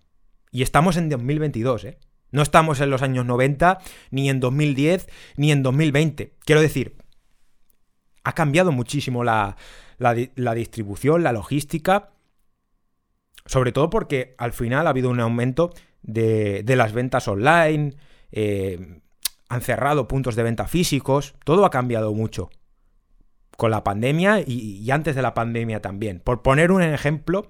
Y 0.51 0.61
estamos 0.61 0.95
en 0.95 1.09
2022, 1.09 1.83
¿eh? 1.83 1.97
No 2.31 2.41
estamos 2.41 2.79
en 2.79 2.89
los 2.89 3.01
años 3.01 3.25
90, 3.25 3.79
ni 4.09 4.29
en 4.29 4.39
2010, 4.39 5.09
ni 5.35 5.51
en 5.51 5.63
2020. 5.63 6.31
Quiero 6.45 6.61
decir, 6.61 6.95
ha 8.23 8.31
cambiado 8.31 8.71
muchísimo 8.71 9.25
la, 9.25 9.57
distribución, 10.55 11.23
la 11.23 11.33
logística. 11.33 12.11
Sobre 13.45 13.73
todo 13.73 13.89
porque 13.89 14.33
al 14.37 14.53
final 14.53 14.87
ha 14.87 14.91
habido 14.91 15.09
un 15.09 15.19
aumento 15.19 15.73
de, 16.03 16.63
las 16.65 16.93
ventas 16.93 17.27
online. 17.27 17.97
Eh, 18.31 19.01
han 19.55 19.61
cerrado 19.61 20.07
puntos 20.07 20.35
de 20.35 20.43
venta 20.43 20.67
físicos. 20.67 21.35
Todo 21.43 21.65
ha 21.65 21.71
cambiado 21.71 22.13
mucho. 22.13 22.49
Con 23.57 23.71
la 23.71 23.83
pandemia 23.83 24.41
y 24.45 24.89
antes 24.91 25.15
de 25.15 25.21
la 25.21 25.33
pandemia 25.33 25.81
también. 25.81 26.19
Por 26.19 26.41
poner 26.41 26.71
un 26.71 26.81
ejemplo, 26.81 27.49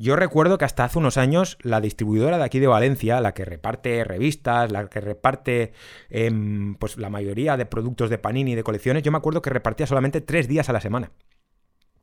yo 0.00 0.14
recuerdo 0.14 0.58
que 0.58 0.64
hasta 0.64 0.84
hace 0.84 0.98
unos 0.98 1.16
años 1.16 1.58
la 1.60 1.80
distribuidora 1.80 2.38
de 2.38 2.44
aquí 2.44 2.60
de 2.60 2.68
Valencia, 2.68 3.20
la 3.20 3.34
que 3.34 3.44
reparte 3.44 4.04
revistas, 4.04 4.70
la 4.70 4.88
que 4.88 5.00
reparte 5.00 5.72
em, 6.08 6.76
pues 6.76 6.98
la 6.98 7.10
mayoría 7.10 7.56
de 7.56 7.66
productos 7.66 8.08
de 8.08 8.18
Panini 8.18 8.52
y 8.52 8.54
de 8.54 8.62
colecciones, 8.62 9.02
yo 9.02 9.10
me 9.10 9.18
acuerdo 9.18 9.42
que 9.42 9.50
repartía 9.50 9.88
solamente 9.88 10.20
tres 10.20 10.46
días 10.46 10.68
a 10.68 10.72
la 10.72 10.80
semana. 10.80 11.10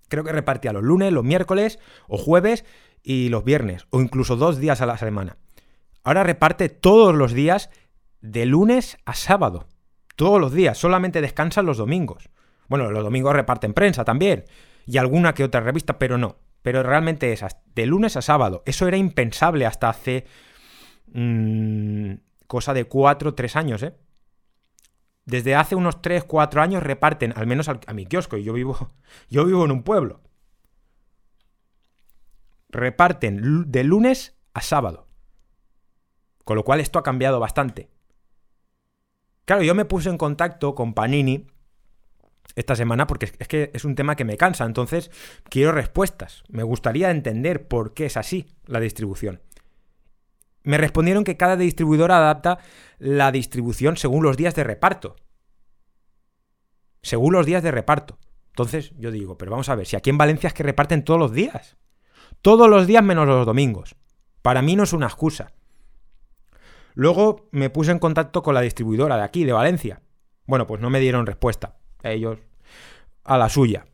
Creo 0.09 0.25
que 0.25 0.33
repartía 0.33 0.73
los 0.73 0.83
lunes, 0.83 1.13
los 1.13 1.23
miércoles 1.23 1.79
o 2.09 2.17
jueves 2.17 2.65
y 3.01 3.29
los 3.29 3.45
viernes, 3.45 3.87
o 3.91 4.01
incluso 4.01 4.35
dos 4.35 4.59
días 4.59 4.81
a 4.81 4.85
la 4.85 4.97
semana. 4.97 5.37
Ahora 6.03 6.23
reparte 6.23 6.67
todos 6.67 7.15
los 7.15 7.31
días 7.31 7.69
de 8.25 8.45
lunes 8.45 8.97
a 9.05 9.13
sábado. 9.13 9.67
Todos 10.15 10.39
los 10.39 10.53
días, 10.53 10.77
solamente 10.77 11.21
descansan 11.21 11.65
los 11.65 11.77
domingos. 11.77 12.29
Bueno, 12.67 12.89
los 12.91 13.03
domingos 13.03 13.33
reparten 13.33 13.73
prensa 13.73 14.05
también. 14.05 14.45
Y 14.85 14.97
alguna 14.97 15.33
que 15.33 15.43
otra 15.43 15.61
revista, 15.61 15.97
pero 15.99 16.17
no 16.17 16.37
pero 16.65 16.81
realmente 16.81 17.31
es 17.31 17.45
de 17.75 17.85
lunes 17.85 18.17
a 18.17 18.23
sábado. 18.23 18.63
Eso 18.65 18.87
era 18.87 18.97
impensable 18.97 19.67
hasta 19.67 19.87
hace 19.87 20.25
mm, 21.13 22.13
cosa 22.47 22.73
de 22.73 22.85
4 22.85 23.35
3 23.35 23.55
años, 23.55 23.83
¿eh? 23.83 23.95
Desde 25.25 25.53
hace 25.53 25.75
unos 25.75 26.01
3, 26.01 26.23
4 26.23 26.63
años 26.63 26.81
reparten, 26.81 27.33
al 27.37 27.45
menos 27.45 27.69
a, 27.69 27.93
mi 27.93 28.07
kiosco, 28.07 28.37
y 28.37 28.43
yo 28.43 28.51
vivo, 28.51 28.89
yo 29.29 29.45
vivo 29.45 29.63
en 29.63 29.69
un 29.69 29.83
pueblo. 29.83 30.21
Reparten 32.69 33.71
de 33.71 33.83
lunes 33.83 34.35
a 34.55 34.61
sábado. 34.61 35.07
Con 36.45 36.55
lo 36.55 36.63
cual 36.63 36.79
esto 36.79 36.97
ha 36.97 37.03
cambiado 37.03 37.39
bastante. 37.39 37.91
Claro, 39.45 39.61
yo 39.61 39.75
me 39.75 39.85
puse 39.85 40.09
en 40.09 40.17
contacto 40.17 40.73
con 40.75 40.93
Panini 40.93 41.47
esta 42.55 42.75
semana 42.75 43.05
porque 43.07 43.31
es 43.37 43.47
que 43.47 43.71
es 43.73 43.85
un 43.85 43.95
tema 43.95 44.15
que 44.15 44.25
me 44.25 44.37
cansa, 44.37 44.65
entonces 44.65 45.11
quiero 45.49 45.71
respuestas. 45.71 46.43
Me 46.49 46.63
gustaría 46.63 47.11
entender 47.11 47.67
por 47.67 47.93
qué 47.93 48.07
es 48.07 48.17
así 48.17 48.47
la 48.65 48.79
distribución. 48.79 49.41
Me 50.63 50.79
respondieron 50.79 51.23
que 51.23 51.37
cada 51.37 51.57
distribuidora 51.57 52.17
adapta 52.17 52.57
la 52.97 53.31
distribución 53.31 53.97
según 53.97 54.23
los 54.23 54.35
días 54.35 54.55
de 54.55 54.63
reparto. 54.63 55.15
Según 57.03 57.33
los 57.33 57.45
días 57.45 57.61
de 57.61 57.69
reparto. 57.71 58.17
Entonces 58.47 58.93
yo 58.97 59.11
digo, 59.11 59.37
pero 59.37 59.51
vamos 59.51 59.69
a 59.69 59.75
ver, 59.75 59.85
si 59.85 59.95
aquí 59.95 60.09
en 60.09 60.17
Valencia 60.17 60.47
es 60.47 60.53
que 60.53 60.63
reparten 60.63 61.03
todos 61.03 61.19
los 61.19 61.33
días. 61.33 61.77
Todos 62.41 62.67
los 62.67 62.87
días 62.87 63.03
menos 63.03 63.27
los 63.27 63.45
domingos. 63.45 63.95
Para 64.41 64.63
mí 64.63 64.75
no 64.75 64.83
es 64.83 64.93
una 64.93 65.05
excusa. 65.05 65.53
Luego 66.95 67.49
me 67.51 67.69
puse 67.69 67.91
en 67.91 67.99
contacto 67.99 68.41
con 68.41 68.55
la 68.55 68.61
distribuidora 68.61 69.17
de 69.17 69.23
aquí, 69.23 69.43
de 69.43 69.51
Valencia. 69.51 70.01
Bueno, 70.47 70.65
pues 70.65 70.81
no 70.81 70.89
me 70.89 71.01
dieron 71.01 71.25
respuesta 71.25 71.75
ellos 72.03 72.39
a 73.23 73.37
la 73.37 73.49
suya. 73.49 73.85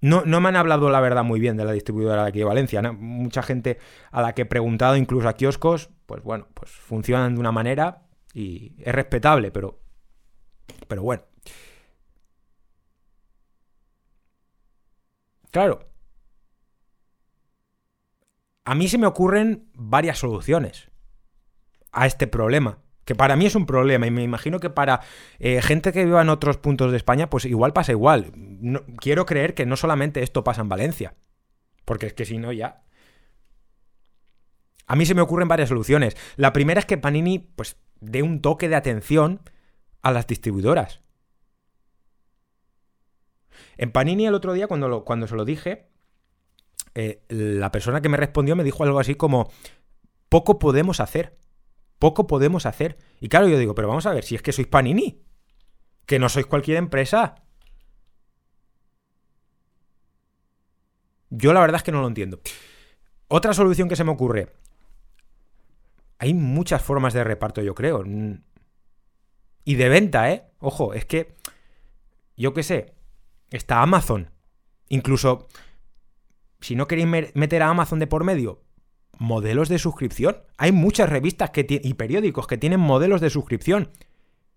No, 0.00 0.22
no, 0.26 0.40
me 0.40 0.48
han 0.48 0.56
hablado 0.56 0.90
la 0.90 1.00
verdad 1.00 1.24
muy 1.24 1.40
bien 1.40 1.56
de 1.56 1.64
la 1.64 1.72
distribuidora 1.72 2.24
de 2.24 2.28
aquí 2.28 2.40
de 2.40 2.44
Valencia. 2.44 2.82
Mucha 2.92 3.42
gente 3.42 3.78
a 4.10 4.20
la 4.20 4.34
que 4.34 4.42
he 4.42 4.46
preguntado, 4.46 4.96
incluso 4.96 5.28
a 5.28 5.34
kioscos, 5.34 5.90
pues 6.06 6.22
bueno, 6.22 6.48
pues 6.54 6.70
funcionan 6.70 7.34
de 7.34 7.40
una 7.40 7.52
manera 7.52 8.02
y 8.34 8.74
es 8.78 8.94
respetable, 8.94 9.50
pero, 9.50 9.80
pero 10.88 11.02
bueno. 11.02 11.22
Claro. 15.50 15.88
A 18.64 18.74
mí 18.74 18.88
se 18.88 18.98
me 18.98 19.06
ocurren 19.06 19.70
varias 19.74 20.18
soluciones 20.18 20.91
a 21.92 22.06
este 22.06 22.26
problema 22.26 22.78
que 23.04 23.14
para 23.14 23.36
mí 23.36 23.46
es 23.46 23.54
un 23.54 23.66
problema 23.66 24.06
y 24.06 24.10
me 24.10 24.22
imagino 24.22 24.60
que 24.60 24.70
para 24.70 25.00
eh, 25.38 25.60
gente 25.62 25.92
que 25.92 26.04
viva 26.04 26.22
en 26.22 26.28
otros 26.28 26.58
puntos 26.58 26.90
de 26.90 26.96
España, 26.96 27.28
pues 27.28 27.44
igual 27.44 27.72
pasa 27.72 27.92
igual. 27.92 28.32
quiero 28.98 29.26
creer 29.26 29.54
que 29.54 29.66
no 29.66 29.76
solamente 29.76 30.22
esto 30.22 30.44
pasa 30.44 30.62
en 30.62 30.68
Valencia, 30.68 31.14
porque 31.84 32.06
es 32.06 32.14
que 32.14 32.24
si 32.24 32.38
no 32.38 32.52
ya... 32.52 32.82
A 34.86 34.96
mí 34.96 35.06
se 35.06 35.14
me 35.14 35.22
ocurren 35.22 35.48
varias 35.48 35.68
soluciones. 35.68 36.16
La 36.36 36.52
primera 36.52 36.80
es 36.80 36.86
que 36.86 36.98
Panini 36.98 37.38
pues 37.38 37.76
dé 38.00 38.22
un 38.22 38.42
toque 38.42 38.68
de 38.68 38.76
atención 38.76 39.40
a 40.02 40.10
las 40.10 40.26
distribuidoras. 40.26 41.00
En 43.78 43.90
Panini 43.90 44.26
el 44.26 44.34
otro 44.34 44.52
día 44.52 44.66
cuando, 44.66 45.04
cuando 45.04 45.26
se 45.26 45.34
lo 45.34 45.44
dije, 45.44 45.88
eh, 46.94 47.22
la 47.28 47.72
persona 47.72 48.02
que 48.02 48.08
me 48.08 48.16
respondió 48.16 48.54
me 48.54 48.64
dijo 48.64 48.84
algo 48.84 49.00
así 49.00 49.14
como, 49.14 49.50
poco 50.28 50.58
podemos 50.58 51.00
hacer 51.00 51.38
poco 52.02 52.26
podemos 52.26 52.66
hacer. 52.66 52.98
Y 53.20 53.28
claro, 53.28 53.46
yo 53.46 53.56
digo, 53.56 53.76
pero 53.76 53.86
vamos 53.86 54.06
a 54.06 54.12
ver, 54.12 54.24
si 54.24 54.34
es 54.34 54.42
que 54.42 54.50
sois 54.50 54.66
Panini, 54.66 55.22
que 56.04 56.18
no 56.18 56.28
sois 56.28 56.46
cualquier 56.46 56.78
empresa. 56.78 57.36
Yo 61.30 61.52
la 61.52 61.60
verdad 61.60 61.76
es 61.76 61.84
que 61.84 61.92
no 61.92 62.00
lo 62.00 62.08
entiendo. 62.08 62.40
Otra 63.28 63.54
solución 63.54 63.88
que 63.88 63.94
se 63.94 64.02
me 64.02 64.10
ocurre. 64.10 64.52
Hay 66.18 66.34
muchas 66.34 66.82
formas 66.82 67.14
de 67.14 67.22
reparto, 67.22 67.62
yo 67.62 67.76
creo. 67.76 68.02
Y 69.64 69.74
de 69.76 69.88
venta, 69.88 70.32
¿eh? 70.32 70.50
Ojo, 70.58 70.94
es 70.94 71.04
que, 71.04 71.36
yo 72.36 72.52
qué 72.52 72.64
sé, 72.64 72.94
está 73.50 73.80
Amazon. 73.80 74.32
Incluso, 74.88 75.46
si 76.60 76.74
no 76.74 76.88
queréis 76.88 77.34
meter 77.36 77.62
a 77.62 77.68
Amazon 77.68 78.00
de 78.00 78.08
por 78.08 78.24
medio, 78.24 78.64
modelos 79.22 79.68
de 79.68 79.78
suscripción. 79.78 80.36
Hay 80.58 80.72
muchas 80.72 81.08
revistas 81.08 81.50
que 81.50 81.64
y 81.82 81.94
periódicos 81.94 82.46
que 82.46 82.58
tienen 82.58 82.80
modelos 82.80 83.20
de 83.20 83.30
suscripción. 83.30 83.90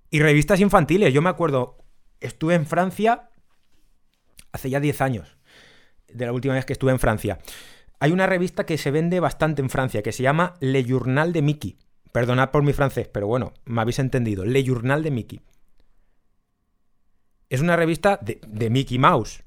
Y 0.10 0.20
revistas 0.20 0.60
infantiles. 0.60 1.14
Yo 1.14 1.22
me 1.22 1.30
acuerdo, 1.30 1.78
estuve 2.20 2.56
en 2.56 2.66
Francia 2.66 3.30
hace 4.52 4.70
ya 4.70 4.80
10 4.80 5.02
años, 5.02 5.38
de 6.12 6.26
la 6.26 6.34
última 6.34 6.56
vez 6.56 6.66
que 6.66 6.74
estuve 6.74 6.92
en 6.92 7.00
Francia. 7.00 7.40
Hay 8.00 8.12
una 8.12 8.26
revista 8.26 8.66
que 8.66 8.78
se 8.78 8.90
vende 8.90 9.20
bastante 9.20 9.62
en 9.62 9.70
Francia, 9.70 10.02
que 10.02 10.12
se 10.12 10.24
llama 10.24 10.56
Le 10.60 10.84
Journal 10.84 11.32
de 11.32 11.42
Mickey. 11.42 11.78
Perdonad 12.12 12.52
por 12.52 12.64
mi 12.64 12.74
francés, 12.74 13.08
pero 13.08 13.28
bueno, 13.28 13.54
me 13.66 13.82
habéis 13.82 14.00
entendido. 14.00 14.46
Le 14.46 14.64
Journal 14.64 15.04
de 15.04 15.12
Mickey. 15.12 15.42
Es 17.50 17.62
una 17.62 17.76
revista 17.76 18.18
de, 18.22 18.40
de 18.48 18.70
Mickey 18.70 18.98
Mouse 18.98 19.45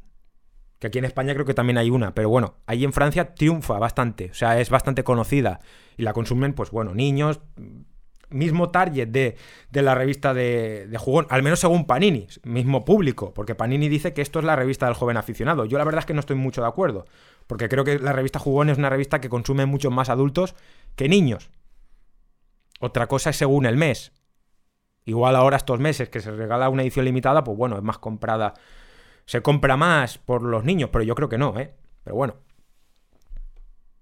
que 0.78 0.87
aquí 0.87 0.99
en 0.99 1.04
España 1.04 1.35
creo 1.35 1.47
que 1.47 1.54
también 1.54 1.78
hay 1.78 1.90
una, 1.90 2.14
pero 2.14 2.28
bueno, 2.28 2.54
ahí 2.66 2.85
en 2.85 2.92
Francia 2.92 3.35
triunfa 3.35 3.78
bastante, 3.78 4.30
o 4.30 4.35
sea, 4.35 4.61
es 4.61 4.70
bastante 4.70 5.04
conocida 5.04 5.61
y 5.97 6.02
la 6.02 6.12
consumen, 6.12 6.52
pues 6.52 6.70
bueno, 6.70 6.94
niños, 6.94 7.40
mismo 8.30 8.70
target 8.70 9.08
de, 9.08 9.37
la 9.73 9.94
revista 9.94 10.35
de, 10.35 10.87
de, 10.87 10.99
jugón, 10.99 11.26
al 11.30 11.42
menos 11.42 11.61
según 11.61 11.87
Panini, 11.87 12.26
mismo 12.44 12.85
público, 12.85 13.32
porque 13.35 13.54
Panini 13.54 13.88
dice 13.88 14.12
que 14.12 14.23
esto 14.23 14.38
es 14.38 14.44
la 14.44 14.56
revista 14.56 14.87
del 14.87 14.94
joven 14.94 15.16
aficionado. 15.16 15.64
Yo 15.64 15.78
la 15.78 15.85
verdad 15.85 16.00
es 16.00 16.06
que 16.06 16.14
no 16.14 16.20
estoy 16.20 16.37
mucho 16.37 16.61
de 16.61 16.68
acuerdo, 16.68 17.06
porque 17.47 17.68
creo 17.68 17.85
que 17.85 17.99
la 17.99 18.12
revista 18.12 18.38
jugón 18.38 18.70
es 18.70 18.78
una 18.78 18.90
revista 18.90 19.20
que 19.20 19.28
consume 19.28 19.66
muchos 19.66 19.92
más 19.92 20.11
adultos 20.11 20.54
que 20.94 21.08
niños. 21.08 21.50
Otra 22.80 23.06
cosa 23.08 23.30
es 23.30 23.37
según 23.37 23.66
el 23.66 23.76
mes. 23.76 24.12
Igual 25.04 25.37
ahora 25.37 25.56
estos 25.56 25.80
meses 25.80 26.11
que 26.11 26.20
se 26.20 26.30
regala 26.30 26.68
una 26.68 26.82
edición 26.82 27.06
limitada, 27.06 27.42
pues 27.42 27.56
bueno, 27.56 27.76
es 27.76 27.82
más 27.82 27.99
comprada. 27.99 28.54
Se 29.28 29.42
compra 29.42 29.76
más 29.76 30.16
por 30.16 30.42
los 30.42 30.64
niños, 30.64 30.88
pero 30.90 31.04
yo 31.04 31.14
creo 31.14 31.28
que 31.28 31.37
no, 31.37 31.61
¿eh? 31.61 31.75
Pero 32.02 32.16
bueno. 32.16 32.37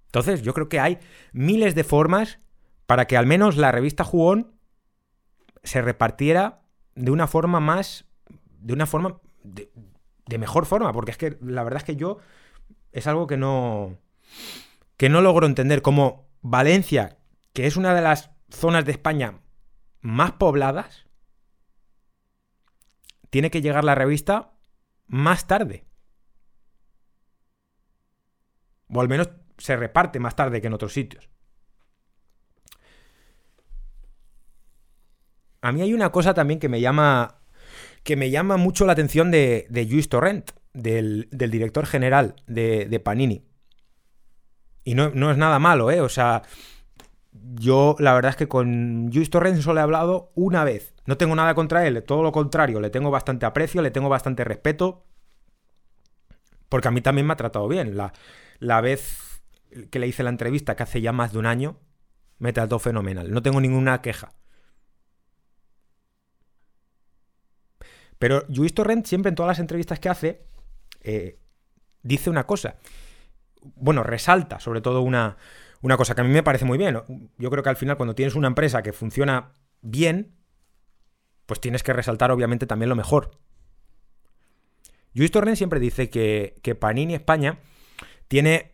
Entonces, 0.04 0.42
yo 0.42 0.54
creo 0.54 0.68
que 0.68 0.78
hay 0.78 1.00
miles 1.32 1.74
de 1.74 1.82
formas 1.82 2.38
para 2.86 3.08
que 3.08 3.16
al 3.16 3.26
menos 3.26 3.56
la 3.56 3.72
revista 3.72 4.04
Jugón 4.04 4.52
se 5.64 5.82
repartiera 5.82 6.62
de 6.94 7.10
una 7.10 7.26
forma 7.26 7.58
más. 7.58 8.04
de 8.60 8.72
una 8.72 8.86
forma. 8.86 9.20
de, 9.42 9.72
de 10.26 10.38
mejor 10.38 10.64
forma, 10.64 10.92
porque 10.92 11.10
es 11.10 11.18
que 11.18 11.36
la 11.40 11.64
verdad 11.64 11.78
es 11.78 11.84
que 11.84 11.96
yo. 11.96 12.18
es 12.92 13.08
algo 13.08 13.26
que 13.26 13.36
no. 13.36 13.98
que 14.96 15.08
no 15.08 15.22
logro 15.22 15.48
entender. 15.48 15.82
Como 15.82 16.28
Valencia, 16.40 17.18
que 17.52 17.66
es 17.66 17.76
una 17.76 17.94
de 17.94 18.02
las 18.02 18.30
zonas 18.48 18.84
de 18.84 18.92
España 18.92 19.40
más 20.02 20.30
pobladas, 20.30 21.04
tiene 23.30 23.50
que 23.50 23.60
llegar 23.60 23.82
la 23.82 23.96
revista 23.96 24.52
más 25.06 25.46
tarde. 25.46 25.84
O 28.88 29.00
al 29.00 29.08
menos 29.08 29.30
se 29.58 29.76
reparte 29.76 30.20
más 30.20 30.36
tarde 30.36 30.60
que 30.60 30.66
en 30.66 30.74
otros 30.74 30.92
sitios. 30.92 31.28
A 35.60 35.72
mí 35.72 35.82
hay 35.82 35.92
una 35.92 36.12
cosa 36.12 36.34
también 36.34 36.60
que 36.60 36.68
me 36.68 36.80
llama. 36.80 37.40
que 38.04 38.16
me 38.16 38.30
llama 38.30 38.56
mucho 38.56 38.86
la 38.86 38.92
atención 38.92 39.30
de, 39.30 39.66
de 39.68 39.84
Luis 39.84 40.08
Torrent, 40.08 40.52
del, 40.72 41.28
del, 41.32 41.50
director 41.50 41.86
general 41.86 42.36
de, 42.46 42.86
de 42.86 43.00
Panini. 43.00 43.44
Y 44.84 44.94
no, 44.94 45.10
no, 45.10 45.32
es 45.32 45.36
nada 45.36 45.58
malo, 45.58 45.90
¿eh? 45.90 46.00
O 46.00 46.08
sea, 46.08 46.42
yo 47.54 47.96
la 47.98 48.14
verdad 48.14 48.30
es 48.30 48.36
que 48.36 48.48
con 48.48 49.10
Luis 49.12 49.30
Torrent 49.30 49.60
solo 49.60 49.80
he 49.80 49.82
hablado 49.82 50.32
una 50.34 50.64
vez. 50.64 50.94
No 51.06 51.16
tengo 51.16 51.34
nada 51.34 51.54
contra 51.54 51.86
él, 51.86 52.02
todo 52.02 52.22
lo 52.22 52.32
contrario, 52.32 52.80
le 52.80 52.90
tengo 52.90 53.10
bastante 53.10 53.46
aprecio, 53.46 53.82
le 53.82 53.90
tengo 53.90 54.08
bastante 54.08 54.44
respeto. 54.44 55.04
Porque 56.68 56.88
a 56.88 56.90
mí 56.90 57.00
también 57.00 57.26
me 57.26 57.32
ha 57.32 57.36
tratado 57.36 57.68
bien. 57.68 57.96
La, 57.96 58.12
la 58.58 58.80
vez 58.80 59.42
que 59.90 59.98
le 59.98 60.08
hice 60.08 60.22
la 60.22 60.30
entrevista, 60.30 60.74
que 60.74 60.82
hace 60.82 61.00
ya 61.00 61.12
más 61.12 61.32
de 61.32 61.38
un 61.38 61.46
año, 61.46 61.78
me 62.38 62.52
trató 62.52 62.78
fenomenal. 62.78 63.30
No 63.32 63.42
tengo 63.42 63.60
ninguna 63.60 64.02
queja. 64.02 64.32
Pero 68.18 68.44
Luis 68.48 68.74
Torrent 68.74 69.06
siempre 69.06 69.28
en 69.28 69.34
todas 69.34 69.48
las 69.48 69.58
entrevistas 69.58 70.00
que 70.00 70.08
hace 70.08 70.46
eh, 71.02 71.38
dice 72.02 72.30
una 72.30 72.46
cosa. 72.46 72.76
Bueno, 73.74 74.02
resalta 74.02 74.58
sobre 74.60 74.80
todo 74.80 75.02
una, 75.02 75.36
una 75.86 75.96
cosa 75.96 76.16
que 76.16 76.20
a 76.20 76.24
mí 76.24 76.30
me 76.30 76.42
parece 76.42 76.64
muy 76.64 76.78
bien. 76.78 76.98
Yo 77.38 77.48
creo 77.48 77.62
que 77.62 77.70
al 77.70 77.76
final 77.76 77.96
cuando 77.96 78.16
tienes 78.16 78.34
una 78.34 78.48
empresa 78.48 78.82
que 78.82 78.92
funciona 78.92 79.52
bien, 79.82 80.34
pues 81.46 81.60
tienes 81.60 81.84
que 81.84 81.92
resaltar 81.92 82.32
obviamente 82.32 82.66
también 82.66 82.88
lo 82.88 82.96
mejor. 82.96 83.38
Luis 85.14 85.30
Torrent 85.30 85.56
siempre 85.56 85.78
dice 85.78 86.10
que, 86.10 86.58
que 86.64 86.74
Panini 86.74 87.14
España 87.14 87.60
tiene 88.26 88.72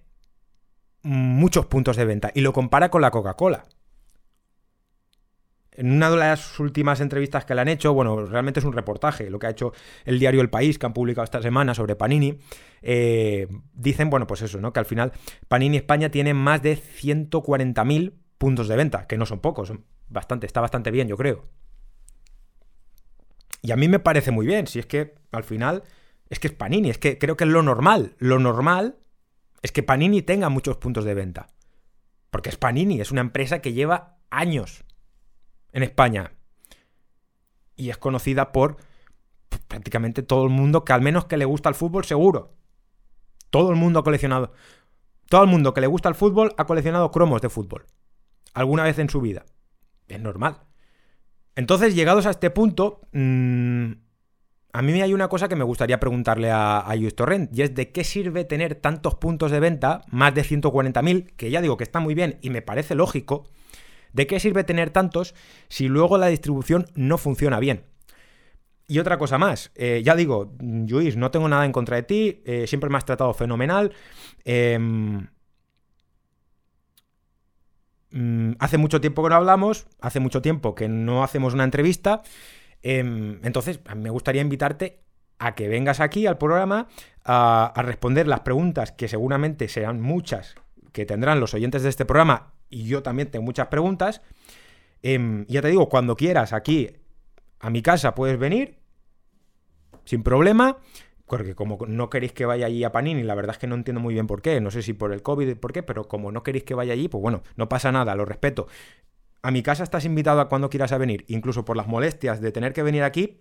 muchos 1.02 1.66
puntos 1.66 1.99
de 1.99 2.07
venta 2.07 2.31
y 2.35 2.40
lo 2.40 2.54
compara 2.54 2.90
con 2.90 3.02
la 3.02 3.11
Coca-Cola 3.11 3.66
en 5.75 5.93
una 5.93 6.11
de 6.11 6.17
las 6.17 6.61
últimas 6.61 7.00
entrevistas 7.00 7.45
que 7.45 7.55
le 7.55 7.62
han 7.62 7.69
hecho, 7.69 7.95
bueno, 7.95 8.26
realmente 8.26 8.61
es 8.61 8.67
un 8.67 8.73
reportaje, 8.73 9.31
lo 9.31 9.38
que 9.38 9.47
ha 9.47 9.50
hecho 9.50 9.73
el 10.05 10.19
diario 10.19 10.41
El 10.41 10.50
País, 10.50 10.79
que 10.79 10.87
han 10.87 10.93
publicado 10.93 11.25
esta 11.25 11.41
semana 11.41 11.75
sobre 11.75 11.97
Panini, 11.97 12.38
eh, 12.83 13.49
dicen, 13.73 14.11
bueno, 14.11 14.26
pues 14.26 14.43
eso, 14.43 14.61
¿no? 14.61 14.73
Que 14.73 14.81
al 14.81 14.87
final 14.87 15.12
Panini 15.49 15.79
España 15.79 16.11
tiene 16.11 16.35
más 16.35 16.62
de 16.62 16.76
140.000 16.76 18.12
puntos 18.37 18.69
de 18.69 18.76
venta, 18.76 19.07
que 19.07 19.17
no 19.17 19.25
son 19.25 19.41
pocos, 19.41 19.69
son 19.69 19.85
bastante, 20.09 20.47
está 20.47 20.61
bastante 20.61 20.91
bien, 20.91 21.09
yo 21.09 21.17
creo. 21.17 21.47
Y 23.62 23.71
a 23.71 23.76
mí 23.76 23.88
me 23.88 24.00
parece 24.00 24.31
muy 24.31 24.47
bien, 24.47 24.67
si 24.67 24.79
es 24.79 24.87
que 24.87 25.14
al 25.31 25.45
final 25.45 25.85
es 26.29 26.38
que 26.38 26.49
es 26.49 26.55
Panini, 26.55 26.91
es 26.91 26.99
que 26.99 27.19
creo 27.19 27.37
que 27.37 27.45
es 27.45 27.50
lo 27.50 27.62
normal, 27.62 28.14
lo 28.19 28.38
normal 28.38 28.97
es 29.62 29.73
que 29.73 29.83
Panini 29.83 30.23
tenga 30.23 30.49
muchos 30.49 30.77
puntos 30.77 31.05
de 31.05 31.14
venta. 31.14 31.46
Porque 32.31 32.49
es 32.49 32.57
Panini, 32.57 33.01
es 33.01 33.12
una 33.12 33.20
empresa 33.20 33.61
que 33.61 33.73
lleva 33.73 34.18
años 34.31 34.85
en 35.72 35.82
España. 35.82 36.32
Y 37.76 37.90
es 37.90 37.98
conocida 37.98 38.52
por 38.52 38.76
prácticamente 39.68 40.22
todo 40.22 40.44
el 40.44 40.50
mundo 40.50 40.85
que 40.85 40.92
al 40.92 41.02
menos 41.02 41.26
que 41.26 41.37
le 41.37 41.44
gusta 41.44 41.68
el 41.68 41.74
fútbol 41.74 42.04
seguro. 42.04 42.54
Todo 43.50 43.70
el 43.70 43.76
mundo 43.76 44.00
ha 44.00 44.04
coleccionado. 44.04 44.52
Todo 45.28 45.44
el 45.44 45.50
mundo 45.50 45.74
que 45.74 45.80
le 45.80 45.87
gusta 45.87 46.08
el 46.08 46.14
fútbol 46.14 46.54
ha 46.56 46.66
coleccionado 46.66 47.11
cromos 47.11 47.42
de 47.42 47.48
fútbol. 47.48 47.87
Alguna 48.54 48.85
vez 48.85 48.98
en 48.98 49.08
su 49.08 49.20
vida. 49.20 49.44
Es 50.08 50.20
normal. 50.20 50.61
Entonces, 51.54 51.94
llegados 51.94 52.26
a 52.26 52.30
este 52.30 52.50
punto, 52.50 53.00
mmm, 53.12 53.92
a 54.72 54.82
mí 54.82 55.02
hay 55.02 55.12
una 55.12 55.28
cosa 55.28 55.48
que 55.48 55.56
me 55.56 55.64
gustaría 55.64 56.00
preguntarle 56.00 56.50
a, 56.50 56.78
a 56.78 56.94
Torrent, 57.14 57.56
y 57.56 57.62
es 57.62 57.74
de 57.74 57.92
qué 57.92 58.04
sirve 58.04 58.44
tener 58.44 58.74
tantos 58.74 59.14
puntos 59.16 59.50
de 59.50 59.61
venta, 59.61 60.02
más 60.08 60.35
de 60.35 60.42
140.000, 60.42 61.32
que 61.37 61.50
ya 61.50 61.61
digo 61.61 61.76
que 61.76 61.85
está 61.85 62.00
muy 62.00 62.14
bien 62.14 62.38
y 62.40 62.48
me 62.48 62.62
parece 62.62 62.94
lógico, 62.94 63.44
¿De 64.12 64.27
qué 64.27 64.40
sirve 64.40 64.64
tener 64.64 64.90
tantos 64.90 65.35
si 65.68 65.88
luego 65.88 66.18
la 66.18 66.27
distribución 66.27 66.87
no 66.94 67.18
funciona 67.18 67.59
bien? 67.61 67.85
Y 68.88 68.98
otra 68.98 69.16
cosa 69.16 69.38
más, 69.38 69.70
eh, 69.75 70.03
ya 70.05 70.14
digo, 70.14 70.53
Luis, 70.61 71.16
no 71.16 71.31
tengo 71.31 71.48
nada 71.48 71.64
en 71.64 71.72
contra 71.72 71.96
de 71.96 72.03
ti, 72.03 72.42
eh, 72.44 72.66
siempre 72.66 72.90
me 72.90 72.98
has 72.98 73.05
tratado 73.05 73.33
fenomenal. 73.33 73.92
Eh, 74.44 74.79
hace 78.59 78.77
mucho 78.77 79.01
tiempo 79.01 79.22
que 79.22 79.31
no 79.31 79.37
hablamos, 79.37 79.87
hace 80.01 80.20
mucho 80.20 80.42
tiempo 80.42 80.75
que 80.75 80.88
no 80.88 81.25
hacemos 81.25 81.55
una 81.55 81.64
entrevista. 81.64 82.22
Em, 82.83 83.40
entonces, 83.44 83.81
me 83.96 84.11
gustaría 84.11 84.42
invitarte 84.42 85.01
a 85.38 85.55
que 85.55 85.68
vengas 85.68 86.01
aquí 86.01 86.27
al 86.27 86.37
programa 86.37 86.88
a 87.25 87.72
responder 87.77 88.27
las 88.29 88.40
preguntas 88.40 88.92
que 88.92 89.09
seguramente 89.09 89.68
serán 89.68 90.01
muchas 90.01 90.55
que 90.92 91.07
tendrán 91.07 91.40
los 91.40 91.55
oyentes 91.55 91.83
de 91.83 91.88
este 91.88 92.05
programa 92.05 92.53
y 92.72 92.87
yo 92.87 93.02
también 93.02 93.30
tengo 93.30 93.44
muchas 93.44 93.68
preguntas. 93.68 94.22
Eh, 95.02 95.44
ya 95.46 95.62
te 95.62 95.68
digo, 95.68 95.88
cuando 95.88 96.16
quieras 96.16 96.52
aquí 96.52 96.90
a 97.61 97.70
mi 97.70 97.82
casa 97.82 98.14
puedes 98.14 98.38
venir 98.38 98.78
sin 100.04 100.22
problema. 100.22 100.78
Porque 101.26 101.54
como 101.54 101.78
no 101.87 102.11
queréis 102.11 102.32
que 102.32 102.44
vaya 102.44 102.66
allí 102.66 102.85
a 102.85 102.92
Panini, 102.92 103.22
la 103.22 103.35
verdad 103.35 103.52
es 103.54 103.58
que 103.58 103.66
no 103.66 103.74
entiendo 103.74 104.02
muy 104.02 104.12
bien 104.12 104.26
por 104.26 104.42
qué, 104.42 104.61
no 104.61 104.70
sé 104.70 104.82
si 104.82 104.92
por 104.92 105.14
el 105.14 105.22
COVID, 105.22 105.56
por 105.56 105.72
qué, 105.72 105.82
pero 105.82 106.06
como 106.06 106.30
no 106.30 106.42
queréis 106.42 106.64
que 106.64 106.74
vaya 106.74 106.92
allí, 106.92 107.08
pues 107.08 107.22
bueno, 107.22 107.42
no 107.56 107.70
pasa 107.70 107.90
nada, 107.90 108.14
lo 108.14 108.26
respeto. 108.26 108.66
A 109.40 109.50
mi 109.50 109.62
casa 109.62 109.82
estás 109.82 110.04
invitado 110.04 110.42
a 110.42 110.50
cuando 110.50 110.68
quieras 110.68 110.92
a 110.92 110.98
venir, 110.98 111.24
incluso 111.28 111.64
por 111.64 111.76
las 111.76 111.87
molestias 111.87 112.42
de 112.42 112.52
tener 112.52 112.74
que 112.74 112.82
venir 112.82 113.02
aquí, 113.02 113.40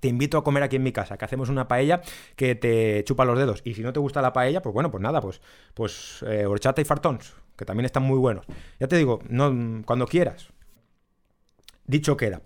te 0.00 0.08
invito 0.08 0.36
a 0.36 0.44
comer 0.44 0.64
aquí 0.64 0.76
en 0.76 0.82
mi 0.82 0.92
casa, 0.92 1.16
que 1.16 1.24
hacemos 1.24 1.48
una 1.48 1.66
paella 1.66 2.02
que 2.36 2.56
te 2.56 3.02
chupa 3.04 3.24
los 3.24 3.38
dedos. 3.38 3.62
Y 3.64 3.72
si 3.72 3.82
no 3.82 3.94
te 3.94 4.00
gusta 4.00 4.20
la 4.20 4.34
paella, 4.34 4.60
pues 4.60 4.74
bueno, 4.74 4.90
pues 4.90 5.02
nada, 5.02 5.22
pues, 5.22 5.40
pues 5.72 6.22
eh, 6.28 6.44
horchata 6.44 6.82
y 6.82 6.84
fartons, 6.84 7.34
que 7.56 7.64
también 7.64 7.86
están 7.86 8.02
muy 8.02 8.18
buenos. 8.18 8.46
Ya 8.80 8.88
te 8.88 8.96
digo, 8.96 9.20
no, 9.28 9.82
cuando 9.84 10.06
quieras. 10.06 10.48
Dicho 11.86 12.16
queda. 12.16 12.40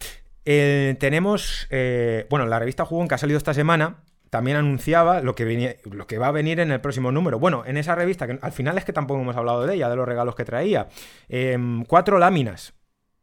Eh, 0.45 0.97
tenemos, 0.99 1.67
eh, 1.71 2.27
bueno, 2.31 2.47
la 2.47 2.59
revista 2.59 2.85
Jugón 2.85 3.07
que 3.07 3.15
ha 3.15 3.19
salido 3.19 3.39
esta 3.39 3.55
semana 3.55 4.03
también 4.31 4.57
anunciaba 4.57 5.21
lo 5.21 5.35
que, 5.35 5.79
lo 5.91 6.07
que 6.07 6.19
va 6.19 6.29
a 6.29 6.33
venir 6.33 6.61
en 6.61 6.71
el 6.71 6.81
próximo 6.81 7.13
número. 7.13 7.39
Bueno, 7.39 7.65
en 7.67 7.77
esa 7.77 7.95
revista, 7.95 8.27
que 8.27 8.39
al 8.41 8.53
final 8.53 8.79
es 8.79 8.85
que 8.85 8.93
tampoco 8.93 9.21
hemos 9.21 9.37
hablado 9.37 9.67
de 9.67 9.75
ella, 9.75 9.89
de 9.89 9.97
los 9.97 10.07
regalos 10.07 10.35
que 10.35 10.45
traía. 10.45 10.89
Em, 11.29 11.85
cuatro 11.85 12.19
láminas 12.19 12.75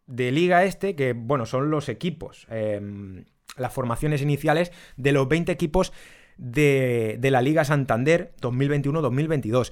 de 0.08 0.32
Liga 0.32 0.64
Este, 0.66 0.96
que, 0.96 1.14
bueno, 1.14 1.46
son 1.46 1.70
los 1.70 1.90
equipos, 1.90 2.48
em, 2.50 3.26
las 3.58 3.74
formaciones 3.74 4.22
iniciales 4.22 4.72
de 4.98 5.12
los 5.12 5.28
20 5.28 5.52
equipos 5.52 5.94
de, 6.38 7.18
de 7.20 7.32
la 7.32 7.42
Liga 7.42 7.66
Santander 7.66 8.34
2021-2022. 8.42 9.72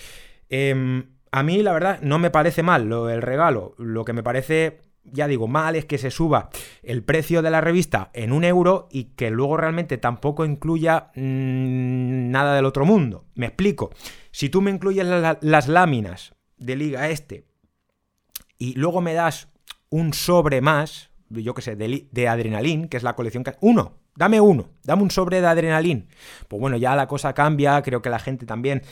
A 1.35 1.41
mí, 1.41 1.63
la 1.63 1.73
verdad, 1.73 1.99
no 2.03 2.19
me 2.19 2.29
parece 2.29 2.61
mal 2.61 2.87
lo, 2.87 3.09
el 3.09 3.23
regalo. 3.23 3.73
Lo 3.79 4.05
que 4.05 4.13
me 4.13 4.21
parece, 4.21 4.81
ya 5.03 5.27
digo, 5.27 5.47
mal 5.47 5.75
es 5.75 5.83
que 5.83 5.97
se 5.97 6.11
suba 6.11 6.51
el 6.83 7.03
precio 7.03 7.41
de 7.41 7.49
la 7.49 7.59
revista 7.59 8.11
en 8.13 8.31
un 8.31 8.43
euro 8.43 8.87
y 8.91 9.15
que 9.15 9.31
luego 9.31 9.57
realmente 9.57 9.97
tampoco 9.97 10.45
incluya 10.45 11.09
mmm, 11.15 12.29
nada 12.29 12.53
del 12.53 12.65
otro 12.65 12.85
mundo. 12.85 13.25
Me 13.33 13.47
explico. 13.47 13.89
Si 14.29 14.49
tú 14.49 14.61
me 14.61 14.69
incluyes 14.69 15.07
la, 15.07 15.39
las 15.41 15.67
láminas 15.67 16.35
de 16.57 16.75
Liga 16.75 17.09
Este 17.09 17.47
y 18.59 18.75
luego 18.75 19.01
me 19.01 19.15
das 19.15 19.49
un 19.89 20.13
sobre 20.13 20.61
más, 20.61 21.09
yo 21.29 21.55
qué 21.55 21.63
sé, 21.63 21.75
de, 21.75 22.07
de 22.11 22.27
Adrenalin, 22.27 22.89
que 22.89 22.97
es 22.97 23.01
la 23.01 23.15
colección 23.15 23.43
que... 23.43 23.55
Uno, 23.59 23.97
dame 24.15 24.39
uno, 24.39 24.69
dame 24.83 25.01
un 25.01 25.09
sobre 25.09 25.41
de 25.41 25.47
Adrenalin. 25.47 26.09
Pues 26.47 26.59
bueno, 26.59 26.77
ya 26.77 26.95
la 26.95 27.07
cosa 27.07 27.33
cambia, 27.33 27.81
creo 27.81 28.03
que 28.03 28.11
la 28.11 28.19
gente 28.19 28.45
también 28.45 28.83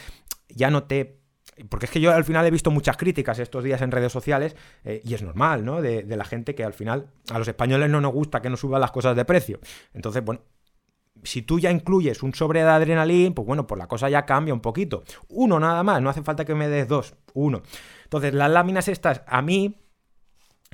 ya 0.50 0.72
no 0.72 0.86
te 0.86 1.21
porque 1.70 1.86
es 1.86 1.92
que 1.92 2.02
yo 2.02 2.12
al 2.14 2.24
final 2.24 2.46
he 2.46 2.52
visto 2.52 2.72
muchas 2.72 2.98
críticas 2.98 3.40
estos 3.40 3.64
días 3.64 3.82
en 3.82 3.92
redes 3.92 4.12
sociales 4.12 4.56
eh, 4.84 5.02
y 5.04 5.14
es 5.14 5.22
normal, 5.22 5.66
¿no? 5.66 5.82
De, 5.82 6.04
la 6.04 6.26
gente 6.26 6.56
que 6.56 6.64
al 6.64 6.74
final 6.74 7.08
a 7.30 7.38
los 7.38 7.48
españoles 7.48 7.90
no 7.90 8.02
nos 8.02 8.14
gusta 8.14 8.42
que 8.42 8.50
nos 8.50 8.60
suban 8.60 8.82
las 8.82 8.92
cosas 8.92 9.16
de 9.16 9.26
precio. 9.26 9.60
Entonces, 9.94 10.24
bueno, 10.24 10.42
si 11.24 11.42
tú 11.42 11.60
ya 11.60 11.72
incluyes 11.72 12.24
un 12.24 12.34
sobre 12.34 12.64
de 12.64 12.70
adrenalina, 12.70 13.34
pues 13.36 13.46
bueno, 13.46 13.68
pues 13.68 13.78
la 13.78 13.88
cosa 13.88 14.10
ya 14.10 14.26
cambia 14.26 14.54
un 14.54 14.62
poquito. 14.62 15.04
Uno 15.30 15.60
nada 15.60 15.84
más, 15.84 16.02
no 16.02 16.10
hace 16.10 16.24
falta 16.24 16.46
que 16.46 16.56
me 16.56 16.68
des 16.68 16.88
dos, 16.88 17.16
uno. 17.34 17.62
Entonces, 18.04 18.34
las 18.34 18.50
láminas 18.50 18.88
estas, 18.88 19.22
a 19.28 19.42
mí, 19.42 19.82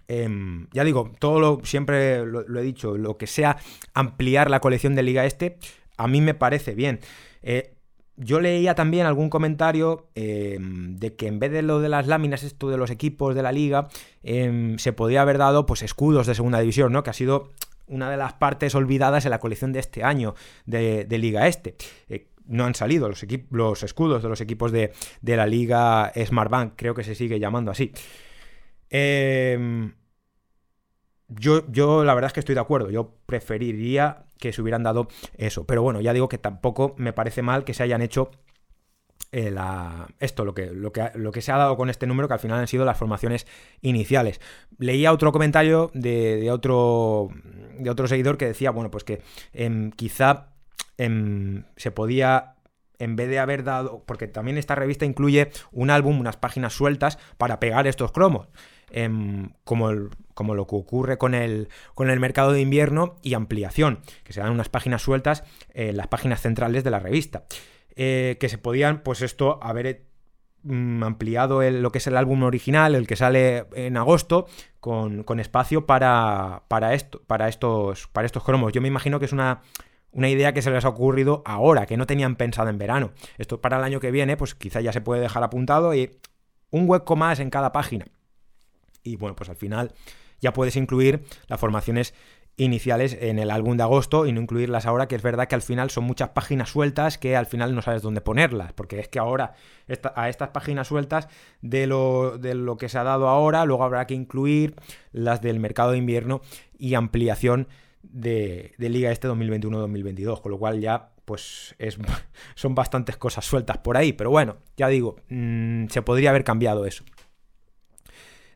Em, 0.08 0.68
ya 0.72 0.84
digo, 0.84 1.12
todo 1.20 1.40
lo, 1.40 1.62
siempre 1.64 2.26
lo, 2.26 2.60
he 2.60 2.64
dicho, 2.64 2.98
lo 2.98 3.18
que 3.18 3.28
sea 3.28 3.58
ampliar 3.94 4.50
la 4.50 4.62
colección 4.62 4.96
de 4.96 5.04
Liga 5.04 5.26
Este, 5.26 5.58
a 5.98 6.08
mí 6.08 6.22
me 6.22 6.34
parece 6.34 6.76
bien. 6.76 7.00
Eh, 7.42 7.77
yo 8.18 8.40
leía 8.40 8.76
también 8.76 9.06
algún 9.06 9.30
comentario 9.30 10.08
em, 10.16 10.98
de 10.98 11.16
que 11.16 11.28
en 11.28 11.40
vez 11.40 11.52
de 11.52 11.62
lo 11.62 11.80
de 11.80 11.88
las 11.88 12.08
láminas, 12.08 12.44
esto 12.44 12.70
de 12.70 12.78
los 12.78 12.90
equipos 12.90 13.36
de 13.36 13.44
la 13.44 13.52
liga, 13.52 13.88
em, 14.24 14.78
se 14.80 14.92
podía 14.92 15.22
haber 15.22 15.38
dado 15.38 15.66
pues 15.66 15.84
escudos 15.84 16.28
de 16.28 16.36
segunda 16.36 16.60
división, 16.60 16.92
¿no? 16.92 17.04
Que 17.04 17.12
ha 17.12 17.14
sido 17.14 17.52
una 17.86 18.10
de 18.10 18.18
las 18.18 18.34
partes 18.34 18.76
olvidadas 18.76 19.26
en 19.26 19.32
la 19.32 19.40
colección 19.40 19.72
de 19.72 19.80
este 19.80 20.04
año 20.04 20.36
de, 20.66 21.06
Liga 21.10 21.48
Este. 21.48 21.76
Eh, 22.10 22.28
no 22.48 22.66
han 22.66 22.76
salido 22.76 23.08
los, 23.08 23.24
escudos 23.84 24.24
de 24.24 24.30
los 24.30 24.42
equipos 24.42 24.72
de, 24.72 24.94
de 25.22 25.38
la 25.38 25.46
Liga 25.46 26.12
Smart 26.26 26.50
Bank, 26.50 26.74
creo 26.76 26.96
que 26.96 27.04
se 27.04 27.16
sigue 27.16 27.40
llamando 27.40 27.72
así. 27.72 27.92
Eh, 28.90 29.92
yo, 31.28 31.70
yo 31.70 32.04
la 32.04 32.14
verdad 32.14 32.30
es 32.30 32.34
que 32.34 32.40
estoy 32.40 32.56
de 32.56 32.62
acuerdo. 32.62 32.90
Yo 32.90 33.16
preferiría 33.26 34.27
que 34.40 34.54
se 34.54 34.62
hubieran 34.62 34.84
dado 34.84 35.08
eso. 35.38 35.66
Pero 35.66 35.82
bueno, 35.82 36.02
ya 36.02 36.14
digo 36.14 36.30
que 36.30 36.38
tampoco 36.38 36.96
me 36.98 37.14
parece 37.14 37.42
mal 37.42 37.64
que 37.64 37.74
se 37.74 37.84
hayan 37.84 38.02
hecho 38.02 38.32
eh, 39.32 39.54
esto, 40.20 40.46
lo 40.46 40.54
que, 40.54 40.68
lo, 40.68 40.92
que, 40.92 41.12
lo 41.16 41.32
que 41.32 41.42
se 41.42 41.52
ha 41.52 41.58
dado 41.58 41.76
con 41.76 41.90
este 41.90 42.08
número, 42.08 42.28
que 42.28 42.36
al 42.36 42.40
final 42.40 42.60
han 42.60 42.68
sido 42.68 42.86
las 42.86 42.98
formaciones 42.98 43.46
iniciales. 43.82 44.40
Leía 44.78 45.12
otro 45.12 45.32
comentario 45.32 45.92
de, 45.94 46.50
otro, 46.52 47.30
de 47.78 47.90
otro 47.90 48.08
seguidor 48.08 48.38
que 48.38 48.46
decía, 48.46 48.72
bueno, 48.72 48.90
pues 48.90 49.04
que 49.04 49.22
em, 49.54 49.92
quizá 49.92 50.54
em, 50.98 51.66
se 51.76 51.92
podía 51.92 52.54
en 53.00 53.16
vez 53.16 53.30
de 53.30 53.40
haber 53.40 53.64
dado, 53.64 54.04
porque 54.06 54.28
también 54.28 54.58
esta 54.58 54.76
revista 54.76 55.06
incluye 55.06 55.52
un 55.72 55.90
álbum, 55.90 56.20
unas 56.20 56.38
páginas 56.38 56.74
sueltas 56.74 57.20
para 57.38 57.60
pegar 57.60 57.86
estos 57.86 58.12
cromos. 58.12 58.48
Em, 58.90 59.50
como, 59.66 59.90
como, 60.34 60.56
lo 60.56 60.66
que 60.66 60.76
ocurre 60.76 61.18
con 61.18 61.34
el, 61.34 61.68
con 61.94 62.10
el 62.10 62.22
mercado 62.22 62.54
de 62.54 62.62
invierno 62.62 63.18
y 63.22 63.34
ampliación, 63.34 64.00
que 64.24 64.32
se 64.32 64.40
dan 64.40 64.52
unas 64.52 64.70
páginas 64.70 65.02
sueltas 65.02 65.44
en 65.74 65.98
las 65.98 66.08
páginas 66.08 66.42
centrales 66.42 66.84
de 66.86 66.92
la 66.92 67.00
revista. 67.00 67.44
Eh, 67.98 68.38
que 68.40 68.48
se 68.48 68.58
podían, 68.58 69.02
pues 69.04 69.22
esto, 69.22 69.60
haber 69.62 70.06
mm, 70.64 71.04
ampliado 71.04 71.70
lo 71.70 71.92
que 71.92 71.98
es 71.98 72.08
el 72.08 72.16
álbum 72.16 72.44
original, 72.44 72.96
el 72.96 73.08
que 73.08 73.18
sale 73.18 73.66
en 73.74 73.98
agosto, 73.98 74.48
con, 74.80 75.40
espacio 75.40 75.86
para, 75.86 76.64
para, 76.70 76.94
esto, 76.94 77.22
para, 77.28 77.50
estos, 77.50 78.08
para 78.08 78.26
estos 78.26 78.44
cromos. 78.44 78.72
Yo 78.72 78.82
me 78.82 78.88
imagino 78.88 79.20
que 79.20 79.26
es 79.26 79.34
una, 79.34 79.64
una 80.12 80.30
idea 80.30 80.54
que 80.54 80.62
se 80.62 80.72
les 80.72 80.86
ha 80.86 80.90
ocurrido 80.90 81.42
ahora, 81.46 81.86
que 81.86 81.98
no 81.98 82.06
tenían 82.06 82.38
pensado 82.38 82.70
en 82.70 82.78
verano. 82.78 83.12
Esto 83.38 83.60
para 83.60 83.80
el 83.80 83.84
año 83.84 84.00
que 84.00 84.12
viene, 84.12 84.38
pues 84.38 84.56
quizá 84.56 84.80
ya 84.80 84.94
se 84.94 85.02
puede 85.02 85.22
dejar 85.22 85.44
apuntado 85.44 85.94
y 85.94 86.18
un 86.70 86.90
hueco 86.90 87.18
más 87.18 87.40
en 87.42 87.50
cada 87.50 87.74
página 87.74 88.06
y 89.08 89.16
bueno, 89.16 89.36
pues 89.36 89.50
al 89.50 89.56
final 89.56 89.94
ya 90.40 90.54
puedes 90.54 90.76
incluir 90.76 91.24
las 91.48 91.60
formaciones 91.60 92.14
iniciales 92.58 93.16
en 93.22 93.38
el 93.38 93.52
álbum 93.52 93.78
de 93.78 93.84
agosto 93.84 94.26
y 94.26 94.32
no 94.32 94.42
incluirlas 94.42 94.88
ahora, 94.88 95.08
que 95.08 95.16
es 95.16 95.22
verdad 95.22 95.48
que 95.48 95.54
al 95.54 95.62
final 95.62 95.92
son 95.92 96.06
muchas 96.06 96.30
páginas 96.30 96.70
sueltas 96.70 97.20
que 97.20 97.36
al 97.36 97.46
final 97.46 97.74
no 97.76 97.84
sabes 97.84 98.02
dónde 98.02 98.20
ponerlas, 98.20 98.74
porque 98.74 99.00
es 99.00 99.08
que 99.08 99.20
ahora 99.20 99.54
a 100.16 100.30
estas 100.30 100.50
páginas 100.50 100.88
sueltas 100.88 101.28
de 101.62 101.86
lo, 101.86 102.40
de 102.40 102.56
lo 102.56 102.78
que 102.78 102.90
se 102.90 102.98
ha 102.98 103.04
dado 103.04 103.30
ahora, 103.30 103.64
luego 103.66 103.84
habrá 103.84 104.08
que 104.08 104.16
incluir 104.16 104.76
las 105.12 105.42
del 105.42 105.60
mercado 105.60 105.92
de 105.92 106.00
invierno 106.00 106.42
y 106.80 106.96
ampliación 106.96 107.68
de, 108.02 108.74
Liga 108.80 109.12
Este 109.12 109.28
2021-2022, 109.28 110.42
con 110.42 110.52
lo 110.52 110.58
cual 110.58 110.80
ya 110.82 111.12
pues 111.26 111.76
es, 111.78 112.00
son 112.56 112.74
bastantes 112.74 113.18
cosas 113.18 113.46
sueltas 113.46 113.78
por 113.78 113.98
ahí, 113.98 114.14
pero 114.14 114.32
bueno, 114.32 114.58
ya 114.78 114.88
digo, 114.88 115.18
mm, 115.30 115.88
se 115.90 116.02
podría 116.02 116.32
haber 116.32 116.44
cambiado 116.44 116.88
eso 116.88 117.04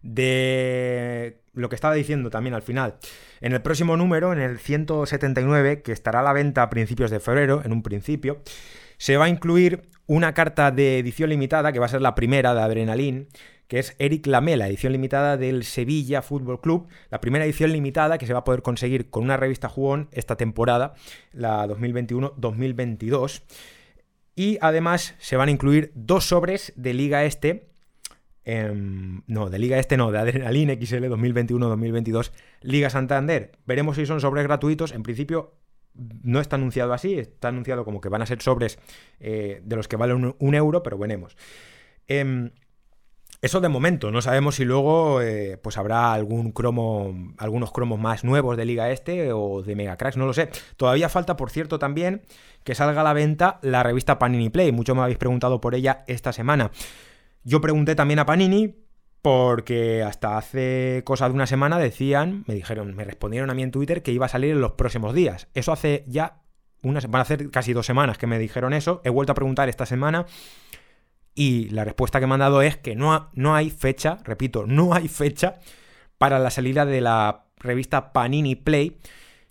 de 0.01 1.41
lo 1.53 1.69
que 1.69 1.75
estaba 1.75 1.93
diciendo 1.93 2.29
también 2.29 2.53
al 2.53 2.61
final. 2.61 2.95
En 3.41 3.53
el 3.53 3.61
próximo 3.61 3.97
número, 3.97 4.33
en 4.33 4.39
el 4.39 4.59
179, 4.59 5.81
que 5.81 5.91
estará 5.91 6.21
a 6.21 6.23
la 6.23 6.33
venta 6.33 6.63
a 6.63 6.69
principios 6.69 7.11
de 7.11 7.19
febrero, 7.19 7.61
en 7.63 7.71
un 7.71 7.83
principio, 7.83 8.41
se 8.97 9.17
va 9.17 9.25
a 9.25 9.29
incluir 9.29 9.83
una 10.07 10.33
carta 10.33 10.71
de 10.71 10.99
edición 10.99 11.29
limitada, 11.29 11.71
que 11.71 11.79
va 11.79 11.85
a 11.85 11.89
ser 11.89 12.01
la 12.01 12.15
primera 12.15 12.53
de 12.53 12.61
Adrenalin, 12.61 13.27
que 13.67 13.79
es 13.79 13.95
Eric 13.99 14.27
Lamela, 14.27 14.67
edición 14.67 14.91
limitada 14.91 15.37
del 15.37 15.63
Sevilla 15.63 16.21
Fútbol 16.21 16.59
Club, 16.59 16.89
la 17.09 17.21
primera 17.21 17.45
edición 17.45 17.71
limitada 17.71 18.17
que 18.17 18.27
se 18.27 18.33
va 18.33 18.39
a 18.39 18.43
poder 18.43 18.61
conseguir 18.61 19.09
con 19.09 19.23
una 19.23 19.37
revista 19.37 19.69
jugón 19.69 20.09
esta 20.11 20.35
temporada, 20.35 20.93
la 21.31 21.65
2021-2022. 21.67 23.43
Y 24.35 24.57
además 24.59 25.15
se 25.19 25.37
van 25.37 25.47
a 25.47 25.51
incluir 25.51 25.93
dos 25.95 26.25
sobres 26.25 26.73
de 26.75 26.93
Liga 26.93 27.23
Este, 27.23 27.70
Em, 28.43 29.21
no, 29.27 29.49
de 29.49 29.59
Liga 29.59 29.77
Este 29.77 29.97
no, 29.97 30.11
de 30.11 30.17
Adrenalin 30.17 30.69
XL 30.69 31.05
2021-2022, 31.05 32.31
Liga 32.61 32.89
Santander. 32.89 33.51
Veremos 33.65 33.95
si 33.97 34.05
son 34.05 34.19
sobres 34.19 34.43
gratuitos. 34.43 34.93
En 34.93 35.03
principio 35.03 35.53
no 35.93 36.39
está 36.39 36.55
anunciado 36.55 36.93
así, 36.93 37.19
está 37.19 37.49
anunciado 37.49 37.85
como 37.85 38.01
que 38.01 38.09
van 38.09 38.21
a 38.21 38.25
ser 38.25 38.41
sobres 38.41 38.79
eh, 39.19 39.61
de 39.63 39.75
los 39.75 39.87
que 39.87 39.97
valen 39.97 40.35
un, 40.37 40.55
euro, 40.55 40.83
pero 40.83 40.97
veremos. 40.97 41.35
Em, 42.07 42.51
eso 43.41 43.59
de 43.59 43.69
momento, 43.69 44.11
no 44.11 44.21
sabemos 44.21 44.55
si 44.55 44.65
luego 44.65 45.21
eh, 45.21 45.57
pues 45.57 45.77
habrá 45.77 46.13
algún 46.13 46.51
cromo, 46.51 47.33
algunos 47.37 47.71
cromos 47.71 47.99
más 47.99 48.23
nuevos 48.23 48.55
de 48.55 48.65
Liga 48.65 48.91
Este 48.91 49.33
o 49.33 49.63
de 49.63 49.75
Mega 49.75 49.97
Cracks, 49.97 50.17
no 50.17 50.27
lo 50.27 50.33
sé. 50.33 50.49
Todavía 50.77 51.09
falta, 51.09 51.37
por 51.37 51.49
cierto, 51.49 51.79
también 51.79 52.21
que 52.63 52.75
salga 52.75 53.01
a 53.01 53.03
la 53.03 53.13
venta 53.13 53.59
la 53.63 53.81
revista 53.81 54.19
Panini 54.19 54.49
Play. 54.49 54.71
Mucho 54.71 54.93
me 54.93 55.01
habéis 55.01 55.17
preguntado 55.17 55.59
por 55.59 55.73
ella 55.73 56.03
esta 56.07 56.33
semana. 56.33 56.71
Yo 57.43 57.61
pregunté 57.61 57.95
también 57.95 58.19
a 58.19 58.25
Panini 58.25 58.75
porque 59.21 60.03
hasta 60.03 60.37
hace 60.37 61.01
cosa 61.05 61.27
de 61.27 61.35
una 61.35 61.47
semana 61.47 61.77
decían, 61.77 62.43
me 62.47 62.55
dijeron, 62.55 62.95
me 62.95 63.03
respondieron 63.03 63.49
a 63.49 63.53
mí 63.53 63.63
en 63.63 63.71
Twitter 63.71 64.01
que 64.01 64.11
iba 64.11 64.25
a 64.25 64.29
salir 64.29 64.51
en 64.51 64.61
los 64.61 64.73
próximos 64.73 65.13
días. 65.13 65.47
Eso 65.53 65.71
hace 65.71 66.03
ya 66.07 66.41
unas, 66.83 67.09
van 67.09 67.19
a 67.19 67.23
hacer 67.23 67.49
casi 67.51 67.73
dos 67.73 67.85
semanas 67.85 68.17
que 68.17 68.27
me 68.27 68.39
dijeron 68.39 68.73
eso. 68.73 69.01
He 69.03 69.09
vuelto 69.09 69.31
a 69.31 69.35
preguntar 69.35 69.69
esta 69.69 69.85
semana 69.85 70.25
y 71.35 71.69
la 71.69 71.83
respuesta 71.83 72.19
que 72.19 72.27
me 72.27 72.33
han 72.33 72.39
dado 72.39 72.61
es 72.61 72.77
que 72.77 72.95
no, 72.95 73.29
no 73.33 73.55
hay 73.55 73.69
fecha, 73.69 74.17
repito, 74.23 74.65
no 74.65 74.93
hay 74.93 75.07
fecha 75.07 75.59
para 76.17 76.39
la 76.39 76.49
salida 76.49 76.85
de 76.85 77.01
la 77.01 77.45
revista 77.57 78.13
Panini 78.13 78.55
Play, 78.55 78.97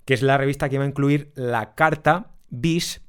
que 0.04 0.14
es 0.14 0.22
la 0.22 0.36
revista 0.36 0.68
que 0.68 0.78
va 0.78 0.84
a 0.84 0.88
incluir 0.88 1.32
la 1.34 1.74
carta 1.74 2.32
bis 2.48 3.02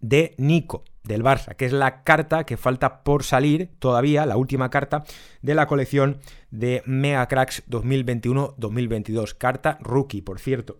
de 0.00 0.34
Nico 0.38 0.84
del 1.04 1.22
Barça, 1.22 1.54
que 1.56 1.66
es 1.66 1.72
la 1.72 2.02
carta 2.02 2.44
que 2.44 2.56
falta 2.56 3.02
por 3.02 3.24
salir 3.24 3.70
todavía, 3.78 4.26
la 4.26 4.36
última 4.36 4.70
carta 4.70 5.04
de 5.40 5.54
la 5.54 5.66
colección 5.66 6.18
de 6.50 6.82
Mega 6.86 7.26
Cracks 7.28 7.64
2021-2022. 7.68 9.36
Carta 9.36 9.78
rookie, 9.80 10.22
por 10.22 10.38
cierto. 10.38 10.76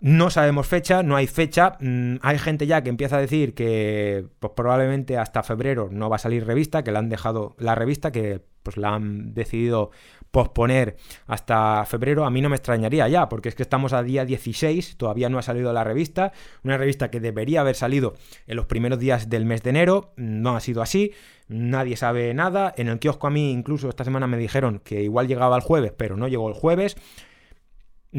No 0.00 0.30
sabemos 0.30 0.68
fecha, 0.68 1.02
no 1.02 1.16
hay 1.16 1.26
fecha. 1.26 1.76
Mm, 1.80 2.16
hay 2.22 2.38
gente 2.38 2.66
ya 2.66 2.82
que 2.82 2.88
empieza 2.88 3.16
a 3.16 3.20
decir 3.20 3.54
que 3.54 4.26
pues, 4.38 4.52
probablemente 4.54 5.18
hasta 5.18 5.42
febrero 5.42 5.88
no 5.90 6.08
va 6.08 6.16
a 6.16 6.20
salir 6.20 6.46
revista, 6.46 6.84
que 6.84 6.92
la 6.92 7.00
han 7.00 7.08
dejado 7.08 7.56
la 7.58 7.74
revista, 7.74 8.12
que 8.12 8.42
pues 8.68 8.76
la 8.76 8.96
han 8.96 9.32
decidido 9.32 9.92
posponer 10.30 10.98
hasta 11.26 11.86
febrero, 11.86 12.26
a 12.26 12.30
mí 12.30 12.42
no 12.42 12.50
me 12.50 12.56
extrañaría 12.56 13.08
ya, 13.08 13.30
porque 13.30 13.48
es 13.48 13.54
que 13.54 13.62
estamos 13.62 13.94
a 13.94 14.02
día 14.02 14.26
16, 14.26 14.98
todavía 14.98 15.30
no 15.30 15.38
ha 15.38 15.42
salido 15.42 15.72
la 15.72 15.84
revista, 15.84 16.32
una 16.64 16.76
revista 16.76 17.10
que 17.10 17.18
debería 17.18 17.62
haber 17.62 17.76
salido 17.76 18.12
en 18.46 18.56
los 18.56 18.66
primeros 18.66 18.98
días 18.98 19.30
del 19.30 19.46
mes 19.46 19.62
de 19.62 19.70
enero, 19.70 20.12
no 20.16 20.54
ha 20.54 20.60
sido 20.60 20.82
así, 20.82 21.12
nadie 21.48 21.96
sabe 21.96 22.34
nada, 22.34 22.74
en 22.76 22.88
el 22.88 22.98
kiosco 22.98 23.26
a 23.26 23.30
mí 23.30 23.52
incluso 23.52 23.88
esta 23.88 24.04
semana 24.04 24.26
me 24.26 24.36
dijeron 24.36 24.82
que 24.84 25.02
igual 25.02 25.28
llegaba 25.28 25.56
el 25.56 25.62
jueves, 25.62 25.94
pero 25.96 26.18
no 26.18 26.28
llegó 26.28 26.46
el 26.48 26.54
jueves, 26.54 26.98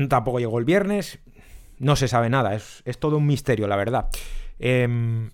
tampoco 0.09 0.39
llegó 0.39 0.57
el 0.57 0.65
viernes, 0.65 1.19
no 1.77 1.95
se 1.95 2.07
sabe 2.07 2.31
nada, 2.31 2.55
es, 2.55 2.83
todo 2.97 3.17
un 3.17 3.27
misterio, 3.27 3.67
la 3.67 3.75
verdad. 3.75 4.09
Em, 4.57 5.29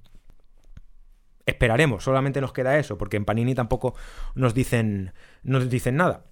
esperaremos, 1.46 2.04
solamente 2.04 2.42
nos 2.42 2.54
queda 2.54 2.78
eso, 2.78 2.98
porque 2.98 3.18
en 3.18 3.26
Panini 3.26 3.56
tampoco 3.56 3.96
nos 4.34 4.54
dicen, 4.54 5.14
nos 5.44 5.70
dicen 5.70 5.96
nada. 5.96 6.26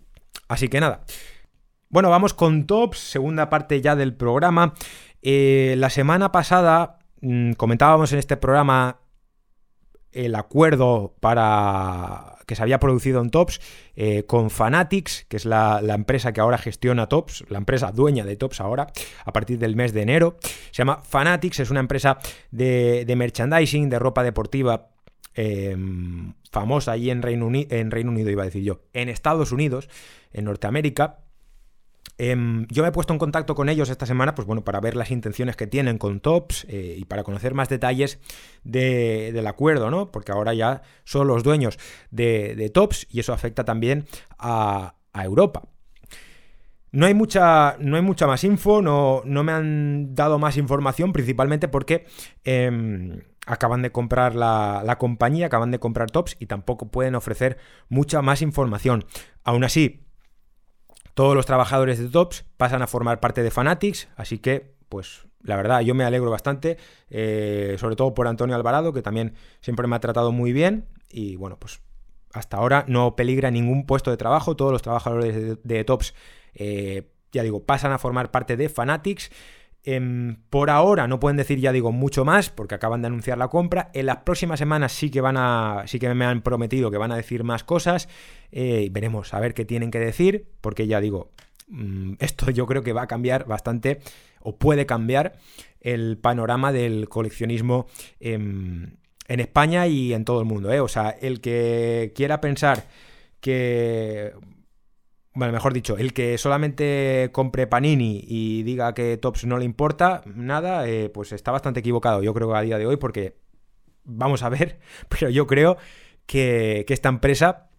Así 0.47 0.67
que 0.67 0.79
nada. 0.79 1.03
Bueno, 1.89 2.09
vamos 2.09 2.33
con 2.33 2.65
tops, 2.65 2.97
segunda 2.97 3.49
parte 3.49 3.79
ya 3.81 3.95
del 3.95 4.15
programa. 4.15 4.73
Eh, 5.21 5.75
la 5.77 5.89
semana 5.89 6.31
pasada 6.31 6.99
mm, 7.21 7.53
comentábamos 7.53 8.11
en 8.13 8.19
este 8.19 8.35
programa 8.35 8.99
el 10.11 10.35
acuerdo 10.35 11.15
para 11.19 12.37
que 12.45 12.55
se 12.55 12.61
había 12.61 12.79
producido 12.79 13.21
en 13.21 13.29
Tops 13.29 13.61
eh, 13.95 14.23
con 14.25 14.49
Fanatics, 14.49 15.25
que 15.27 15.37
es 15.37 15.45
la, 15.45 15.81
empresa 15.89 16.33
que 16.33 16.41
ahora 16.41 16.57
gestiona 16.57 17.07
Tops, 17.07 17.45
la 17.49 17.57
empresa 17.57 17.91
dueña 17.91 18.25
de 18.25 18.35
Tops 18.35 18.61
ahora, 18.61 18.87
a 19.25 19.33
partir 19.33 19.59
del 19.59 19.75
mes 19.75 19.93
de 19.93 20.01
enero. 20.01 20.37
Se 20.71 20.79
llama 20.79 21.01
Fanatics, 21.03 21.61
es 21.61 21.71
una 21.71 21.79
empresa 21.79 22.19
de, 22.51 23.05
de 23.05 23.15
merchandising, 23.15 23.89
de 23.89 23.99
ropa 23.99 24.23
deportiva 24.23 24.92
Em, 25.35 26.33
famosa 26.51 26.91
allí 26.91 27.09
en 27.09 27.21
Reino, 27.21 27.47
Unido, 27.47 28.29
iba 28.29 28.43
a 28.43 28.45
decir 28.45 28.63
yo, 28.63 28.81
en 28.93 29.09
Estados 29.09 29.51
Unidos, 29.51 29.89
en 30.31 30.45
Norteamérica. 30.45 31.19
Em, 32.19 32.67
yo 32.67 32.83
me 32.83 32.89
he 32.89 32.91
puesto 32.91 33.13
en 33.13 33.19
contacto 33.19 33.55
con 33.55 33.69
ellos 33.69 33.89
esta 33.89 34.05
semana, 34.05 34.35
pues 34.35 34.45
bueno, 34.45 34.63
para 34.63 34.79
ver 34.79 34.95
las 34.95 35.09
intenciones 35.09 35.55
que 35.55 35.65
tienen 35.65 35.97
con 35.97 36.19
Tops 36.19 36.65
eh, 36.69 36.95
y 36.97 37.05
para 37.05 37.23
conocer 37.23 37.55
más 37.55 37.69
detalles 37.69 38.19
del 38.63 39.47
acuerdo, 39.47 39.89
¿no? 39.89 40.11
Porque 40.11 40.31
ahora 40.31 40.53
ya 40.53 40.83
son 41.05 41.27
los 41.27 41.43
dueños 41.43 41.79
de, 42.11 42.69
Tops 42.71 43.07
y 43.09 43.19
eso 43.19 43.33
afecta 43.33 43.65
también 43.65 44.05
a, 44.37 44.95
a 45.11 45.25
Europa. 45.25 45.63
No 46.93 47.07
hay 47.07 47.15
mucha, 47.15 47.75
no 47.79 47.95
hay 47.95 48.03
mucha 48.03 48.27
más 48.27 48.43
info, 48.43 48.83
no, 48.83 49.23
no 49.25 49.43
me 49.43 49.51
han 49.51 50.13
dado 50.13 50.37
más 50.37 50.57
información, 50.57 51.11
principalmente 51.11 51.67
porque 51.67 52.05
em, 52.43 53.21
acaban 53.45 53.81
de 53.81 53.91
comprar 53.91 54.35
la, 54.35 54.83
la, 54.85 54.97
compañía, 54.97 55.47
acaban 55.47 55.71
de 55.71 55.79
comprar 55.79 56.11
Tops 56.11 56.35
y 56.39 56.45
tampoco 56.45 56.89
pueden 56.89 57.15
ofrecer 57.15 57.57
mucha 57.89 58.21
más 58.21 58.41
información. 58.41 59.05
Aún 59.43 59.63
así, 59.63 60.05
todos 61.13 61.35
los 61.35 61.45
trabajadores 61.45 61.99
de 61.99 62.09
Tops 62.09 62.45
pasan 62.57 62.81
a 62.81 62.87
formar 62.87 63.19
parte 63.19 63.43
de 63.43 63.51
Fanatics, 63.51 64.07
así 64.15 64.39
que, 64.39 64.75
pues, 64.89 65.27
la 65.41 65.57
verdad, 65.57 65.81
yo 65.81 65.93
me 65.93 66.05
alegro 66.05 66.31
bastante, 66.31 66.77
eh, 67.09 67.75
sobre 67.79 67.95
todo 67.95 68.13
por 68.13 68.27
Antonio 68.27 68.55
Alvarado, 68.55 68.93
que 68.93 69.01
también 69.01 69.35
siempre 69.61 69.87
me 69.87 69.95
ha 69.95 69.99
tratado 69.99 70.31
muy 70.31 70.53
bien 70.53 70.87
y, 71.09 71.35
bueno, 71.35 71.59
pues 71.59 71.81
hasta 72.31 72.57
ahora 72.57 72.85
no 72.87 73.15
peligra 73.15 73.51
ningún 73.51 73.85
puesto 73.85 74.09
de 74.09 74.17
trabajo, 74.17 74.55
todos 74.55 74.71
los 74.71 74.81
trabajadores 74.81 75.57
de 75.63 75.83
Tops 75.83 76.15
eh, 76.55 77.09
ya 77.31 77.43
digo, 77.43 77.65
pasan 77.65 77.91
a 77.91 77.97
formar 77.97 78.31
parte 78.31 78.55
de 78.55 78.69
Fanatics. 78.69 79.31
Em, 79.85 80.37
por 80.49 80.69
ahora 80.69 81.07
no 81.07 81.19
pueden 81.19 81.35
decir, 81.35 81.59
ya 81.59 81.73
digo, 81.73 81.91
mucho 81.91 82.23
más 82.23 82.49
porque 82.49 82.75
acaban 82.75 83.01
de 83.01 83.07
anunciar 83.07 83.37
la 83.37 83.49
compra. 83.49 83.91
En 83.93 84.05
las 84.05 84.17
próximas 84.17 84.59
semanas 84.59 84.93
sí 84.93 85.09
que 85.09 85.19
van 85.19 85.35
a, 85.37 85.83
sí 85.87 85.99
que 85.99 86.13
me 86.13 86.25
han 86.25 86.41
prometido 86.41 86.89
que 86.89 86.97
van 86.97 87.11
a 87.11 87.17
decir 87.17 87.43
más 87.43 87.63
cosas. 87.63 88.07
Eh, 88.51 88.87
veremos 88.91 89.33
a 89.33 89.39
ver 89.39 89.53
qué 89.53 89.65
tienen 89.65 89.91
que 89.91 89.99
decir, 89.99 90.47
porque 90.61 90.87
ya 90.87 91.01
digo, 91.01 91.31
mm, 91.67 92.13
esto 92.19 92.49
yo 92.51 92.65
creo 92.65 92.83
que 92.83 92.93
va 92.93 93.03
a 93.03 93.07
cambiar 93.07 93.45
bastante 93.45 93.99
o 94.39 94.57
puede 94.57 94.85
cambiar 94.85 95.33
el 95.81 96.17
panorama 96.17 96.71
del 96.71 97.09
coleccionismo 97.09 97.87
en 98.19 98.97
España 99.27 99.87
y 99.87 100.13
en 100.13 100.23
todo 100.25 100.39
el 100.39 100.45
mundo. 100.45 100.71
¿eh? 100.71 100.79
O 100.79 100.87
sea, 100.87 101.09
el 101.09 101.41
que 101.41 102.13
quiera 102.15 102.39
pensar 102.39 102.87
que 103.41 104.33
bueno, 105.35 105.51
mejor 105.51 105.73
dicho, 105.73 105.97
el 105.97 106.13
que 106.13 106.37
solamente 106.37 107.29
compre 107.31 107.65
Panini 107.65 108.23
y 108.27 108.63
diga 108.63 108.93
que 108.93 109.17
Tops 109.17 109.45
no 109.45 109.57
le 109.57 109.65
importa 109.65 110.21
nada, 110.25 110.87
eh, 110.87 111.09
pues 111.09 111.31
está 111.31 111.51
bastante 111.51 111.79
equivocado, 111.79 112.21
yo 112.21 112.33
creo 112.33 112.49
que 112.51 112.57
a 112.57 112.61
día 112.61 112.77
de 112.77 112.85
hoy, 112.85 112.97
porque 112.97 113.35
vamos 114.03 114.43
a 114.43 114.49
ver, 114.49 114.79
pero 115.09 115.29
yo 115.29 115.47
creo 115.47 115.77
que, 116.27 116.85
esta 116.87 117.09
empresa 117.09 117.69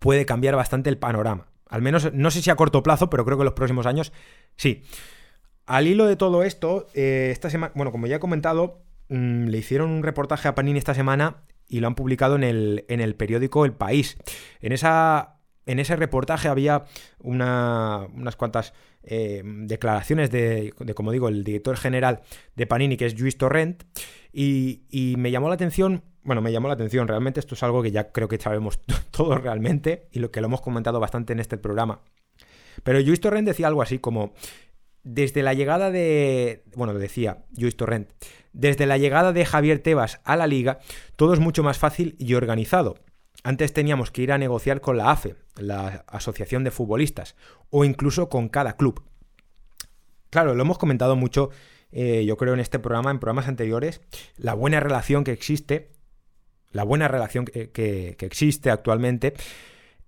puede 0.00 0.26
cambiar 0.26 0.56
bastante 0.56 0.90
el 0.90 0.98
panorama. 0.98 1.46
Al 1.68 1.80
menos, 1.80 2.12
no 2.12 2.30
sé 2.30 2.42
si 2.42 2.50
a 2.50 2.56
corto 2.56 2.82
plazo, 2.82 3.08
pero 3.08 3.24
creo 3.24 3.36
que 3.36 3.42
en 3.42 3.46
los 3.46 3.54
próximos 3.54 3.86
años 3.86 4.12
sí. 4.56 4.82
Al 5.66 5.86
hilo 5.86 6.06
de 6.06 6.16
todo 6.16 6.42
esto, 6.42 6.88
eh, 6.94 7.30
esta 7.32 7.50
semana, 7.50 7.72
bueno, 7.74 7.90
como 7.90 8.06
ya 8.06 8.16
he 8.16 8.20
comentado, 8.20 8.82
mm, 9.08 9.46
le 9.46 9.58
hicieron 9.58 9.90
un 9.90 10.02
reportaje 10.02 10.48
a 10.48 10.54
Panini 10.54 10.78
esta 10.78 10.94
semana 10.94 11.44
y 11.68 11.80
lo 11.80 11.86
han 11.86 11.94
publicado 11.94 12.36
en 12.36 12.44
el, 12.44 12.84
en 12.88 13.00
el 13.00 13.14
periódico 13.14 13.64
El 13.64 13.72
País. 13.72 14.18
En 14.60 14.72
esa 14.72 15.33
en 15.66 15.78
ese 15.78 15.96
reportaje 15.96 16.48
había 16.48 16.84
unas 17.20 18.36
cuantas 18.36 18.74
eh, 19.02 19.42
declaraciones 19.44 20.30
de, 20.30 20.72
como 20.94 21.12
digo, 21.12 21.28
el 21.28 21.44
director 21.44 21.76
general 21.76 22.22
de 22.56 22.66
Panini, 22.66 22.96
que 22.96 23.06
es 23.06 23.18
Luis 23.18 23.36
Torrent, 23.36 23.84
y, 24.32 25.14
me 25.18 25.30
llamó 25.30 25.48
la 25.48 25.54
atención, 25.54 26.02
bueno, 26.22 26.42
me 26.42 26.52
llamó 26.52 26.68
la 26.68 26.74
atención, 26.74 27.06
realmente 27.06 27.40
esto 27.40 27.54
es 27.54 27.62
algo 27.62 27.82
que 27.82 27.92
ya 27.92 28.10
creo 28.12 28.28
que 28.28 28.38
sabemos 28.38 28.80
todos 29.10 29.40
realmente, 29.42 30.08
y 30.12 30.18
lo 30.18 30.30
que 30.30 30.40
lo 30.40 30.46
hemos 30.46 30.60
comentado 30.60 31.00
bastante 31.00 31.32
en 31.32 31.40
este 31.40 31.58
programa. 31.58 32.00
Pero 32.82 33.00
Luis 33.00 33.20
Torrent 33.20 33.46
decía 33.46 33.68
algo 33.68 33.82
así 33.82 33.98
como, 33.98 34.32
desde 35.02 35.42
la 35.42 35.54
llegada 35.54 35.90
de, 35.90 36.64
bueno, 36.74 36.94
decía 36.94 37.44
Luis 37.56 37.76
Torrent, 37.76 38.10
desde 38.52 38.86
la 38.86 38.98
llegada 38.98 39.32
de 39.32 39.44
Javier 39.44 39.80
Tebas 39.80 40.20
a 40.24 40.36
la 40.36 40.46
liga, 40.46 40.78
todo 41.16 41.34
es 41.34 41.40
mucho 41.40 41.62
más 41.62 41.78
fácil 41.78 42.16
y 42.18 42.34
organizado. 42.34 42.96
Antes 43.46 43.74
teníamos 43.74 44.10
que 44.10 44.22
ir 44.22 44.32
a 44.32 44.38
negociar 44.38 44.80
con 44.80 44.96
la 44.96 45.10
AFE, 45.10 45.36
la 45.56 46.06
Asociación 46.08 46.64
de 46.64 46.70
Futbolistas, 46.70 47.36
o 47.68 47.84
incluso 47.84 48.30
con 48.30 48.48
cada 48.48 48.78
club. 48.78 49.04
Claro, 50.30 50.54
lo 50.54 50.62
hemos 50.62 50.78
comentado 50.78 51.14
mucho, 51.14 51.50
eh, 51.92 52.24
yo 52.24 52.38
creo, 52.38 52.54
en 52.54 52.60
este 52.60 52.78
programa, 52.78 53.10
en 53.10 53.20
programas 53.20 53.46
anteriores, 53.46 54.00
la 54.38 54.54
buena 54.54 54.80
relación 54.80 55.24
que 55.24 55.32
existe, 55.32 55.92
la 56.72 56.84
buena 56.84 57.06
relación 57.06 57.44
que, 57.44 58.16
existe 58.18 58.70
actualmente 58.70 59.34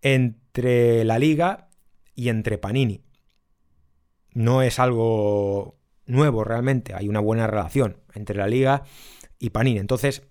entre 0.01 1.05
la 1.05 1.19
liga 1.19 1.69
y 2.15 2.31
entre 2.31 2.57
Panini. 2.57 3.05
No 4.33 4.63
es 4.63 4.79
algo 4.79 5.79
nuevo 6.07 6.43
realmente, 6.43 6.95
hay 6.95 7.07
una 7.07 7.21
buena 7.21 7.47
relación 7.47 7.99
entre 8.15 8.39
la 8.39 8.49
liga 8.49 8.85
y 9.39 9.51
Panini. 9.51 9.79
Entonces, 9.79 10.23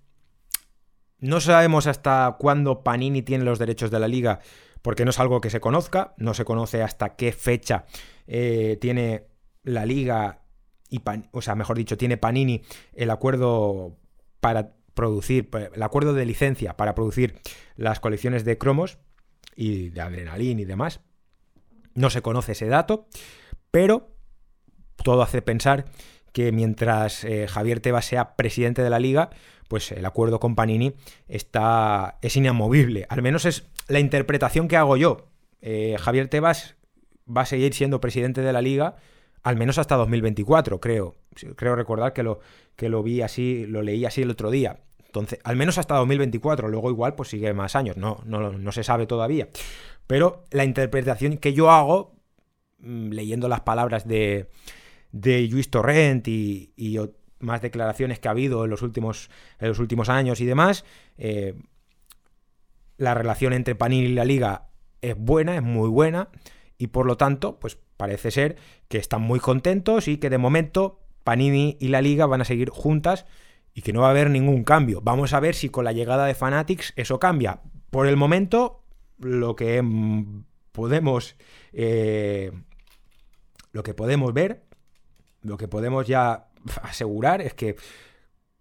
no 1.25 1.41
sabemos 1.41 1.87
hasta 1.87 2.35
cuándo 2.39 2.83
Panini 2.83 3.23
tiene 3.23 3.43
los 3.43 3.57
derechos 3.57 3.89
de 3.89 3.99
la 3.99 4.07
liga, 4.07 4.41
porque 4.83 5.05
no 5.05 5.09
es 5.09 5.19
algo 5.19 5.41
que 5.41 5.49
se 5.49 5.59
conozca, 5.59 6.13
no 6.17 6.35
se 6.35 6.45
conoce 6.45 6.83
hasta 6.83 7.15
qué 7.15 7.31
fecha 7.31 7.85
eh, 8.27 8.77
tiene 8.79 9.25
la 9.63 9.87
liga, 9.87 10.43
y 10.87 11.01
o 11.31 11.41
sea, 11.41 11.55
mejor 11.55 11.77
dicho, 11.77 11.97
tiene 11.97 12.17
Panini 12.17 12.61
el 12.93 13.09
acuerdo 13.09 13.97
para 14.39 14.75
producir, 14.93 15.49
el 15.73 15.81
acuerdo 15.81 16.13
de 16.13 16.25
licencia 16.25 16.77
para 16.77 16.93
producir 16.93 17.39
las 17.75 17.99
colecciones 17.99 18.45
de 18.45 18.59
cromos 18.59 18.99
y 19.55 19.89
de 19.89 20.01
adrenalina 20.01 20.61
y 20.61 20.65
demás. 20.65 21.01
No 21.95 22.11
se 22.11 22.21
conoce 22.21 22.51
ese 22.51 22.67
dato, 22.67 23.07
pero 23.71 24.15
todo 25.03 25.23
hace 25.23 25.41
pensar 25.41 25.85
que 26.33 26.51
mientras 26.51 27.23
eh, 27.23 27.47
Javier 27.47 27.79
Tebas 27.79 28.05
sea 28.05 28.35
presidente 28.35 28.83
de 28.83 28.89
la 28.91 28.99
liga, 28.99 29.31
pues 29.67 29.91
el 29.91 30.05
acuerdo 30.05 30.39
con 30.39 30.55
Panini 30.55 30.93
está, 31.27 32.17
es 32.21 32.35
inamovible. 32.35 33.05
Al 33.09 33.21
menos 33.21 33.45
es 33.45 33.67
la 33.87 33.99
interpretación 33.99 34.67
que 34.67 34.77
hago 34.77 34.97
yo. 34.97 35.27
Eh, 35.61 35.95
Javier 35.99 36.27
Tebas 36.27 36.75
va 37.25 37.41
a 37.41 37.45
seguir 37.45 37.73
siendo 37.73 37.99
presidente 37.99 38.41
de 38.41 38.53
la 38.53 38.61
liga 38.61 38.95
al 39.45 39.57
menos 39.57 39.77
hasta 39.77 39.95
2024, 39.95 40.79
creo. 40.79 41.15
Creo 41.55 41.75
recordar 41.75 42.13
que 42.13 42.23
lo, 42.23 42.39
que 42.75 42.89
lo 42.89 43.03
vi 43.03 43.21
así, 43.21 43.67
lo 43.67 43.83
leí 43.83 44.03
así 44.03 44.23
el 44.23 44.31
otro 44.31 44.49
día. 44.49 44.79
Entonces, 45.05 45.39
al 45.43 45.55
menos 45.55 45.77
hasta 45.77 45.95
2024, 45.97 46.67
luego 46.67 46.89
igual 46.89 47.13
pues 47.13 47.29
sigue 47.29 47.53
más 47.53 47.75
años, 47.75 47.95
no, 47.95 48.21
no, 48.25 48.51
no 48.51 48.71
se 48.71 48.83
sabe 48.83 49.05
todavía. 49.05 49.47
Pero 50.07 50.45
la 50.49 50.65
interpretación 50.65 51.37
que 51.37 51.53
yo 51.53 51.69
hago, 51.69 52.15
mm, 52.79 53.09
leyendo 53.11 53.47
las 53.47 53.61
palabras 53.61 54.07
de, 54.07 54.49
de 55.11 55.47
Luis 55.47 55.69
Torrent 55.69 56.27
y, 56.27 56.97
más 57.39 57.61
declaraciones 57.61 58.19
que 58.19 58.27
ha 58.27 58.31
habido 58.31 58.63
en 58.63 58.69
los 58.69 58.81
últimos, 58.81 59.29
en 59.59 59.69
los 59.69 59.79
últimos 59.79 60.09
años 60.09 60.41
y 60.41 60.45
demás, 60.45 60.85
eh, 61.17 61.55
la 62.97 63.13
relación 63.13 63.53
entre 63.53 63.75
Panini 63.75 64.07
y 64.07 64.13
la 64.13 64.25
liga 64.25 64.69
es 65.01 65.17
buena, 65.17 65.55
es 65.55 65.63
muy 65.63 65.89
buena, 65.89 66.29
y 66.77 66.87
por 66.87 67.05
lo 67.05 67.17
tanto, 67.17 67.59
pues 67.59 67.77
parece 67.97 68.31
ser 68.31 68.57
que 68.87 68.97
están 68.97 69.21
muy 69.21 69.39
contentos 69.39 70.07
y 70.07 70.17
que 70.17 70.29
de 70.29 70.37
momento 70.37 70.99
Panini 71.23 71.77
y 71.79 71.89
la 71.89 72.01
liga 72.01 72.25
van 72.25 72.41
a 72.41 72.45
seguir 72.45 72.69
juntas 72.69 73.25
y 73.73 73.81
que 73.81 73.93
no 73.93 74.01
va 74.01 74.07
a 74.07 74.11
haber 74.11 74.29
ningún 74.29 74.63
cambio. 74.63 75.01
Vamos 75.01 75.33
a 75.33 75.39
ver 75.39 75.55
si 75.55 75.69
con 75.69 75.85
la 75.85 75.91
llegada 75.91 76.25
de 76.25 76.35
Fanatics 76.35 76.93
eso 76.95 77.19
cambia. 77.19 77.61
Por 77.89 78.07
el 78.07 78.15
momento, 78.17 78.83
lo 79.19 79.55
que 79.55 79.83
podemos... 80.71 81.35
Eh, 81.73 82.51
lo 83.71 83.83
que 83.83 83.93
podemos 83.93 84.33
ver 84.33 84.65
lo 85.45 85.57
que 85.57 85.67
podemos 85.67 86.07
ya 86.07 86.47
asegurar 86.83 87.41
es 87.41 87.53
que 87.53 87.75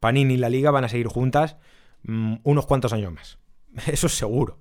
Panini 0.01 0.35
y 0.35 0.39
la 0.39 0.51
liga 0.51 0.71
van 0.71 0.85
a 0.85 0.89
seguir 0.89 1.07
juntas 1.07 1.57
mm, 2.03 2.37
unos 2.43 2.67
cuantos 2.67 2.93
años 2.93 3.13
más. 3.13 3.39
Eso 3.87 4.07
es 4.07 4.15
seguro. 4.15 4.59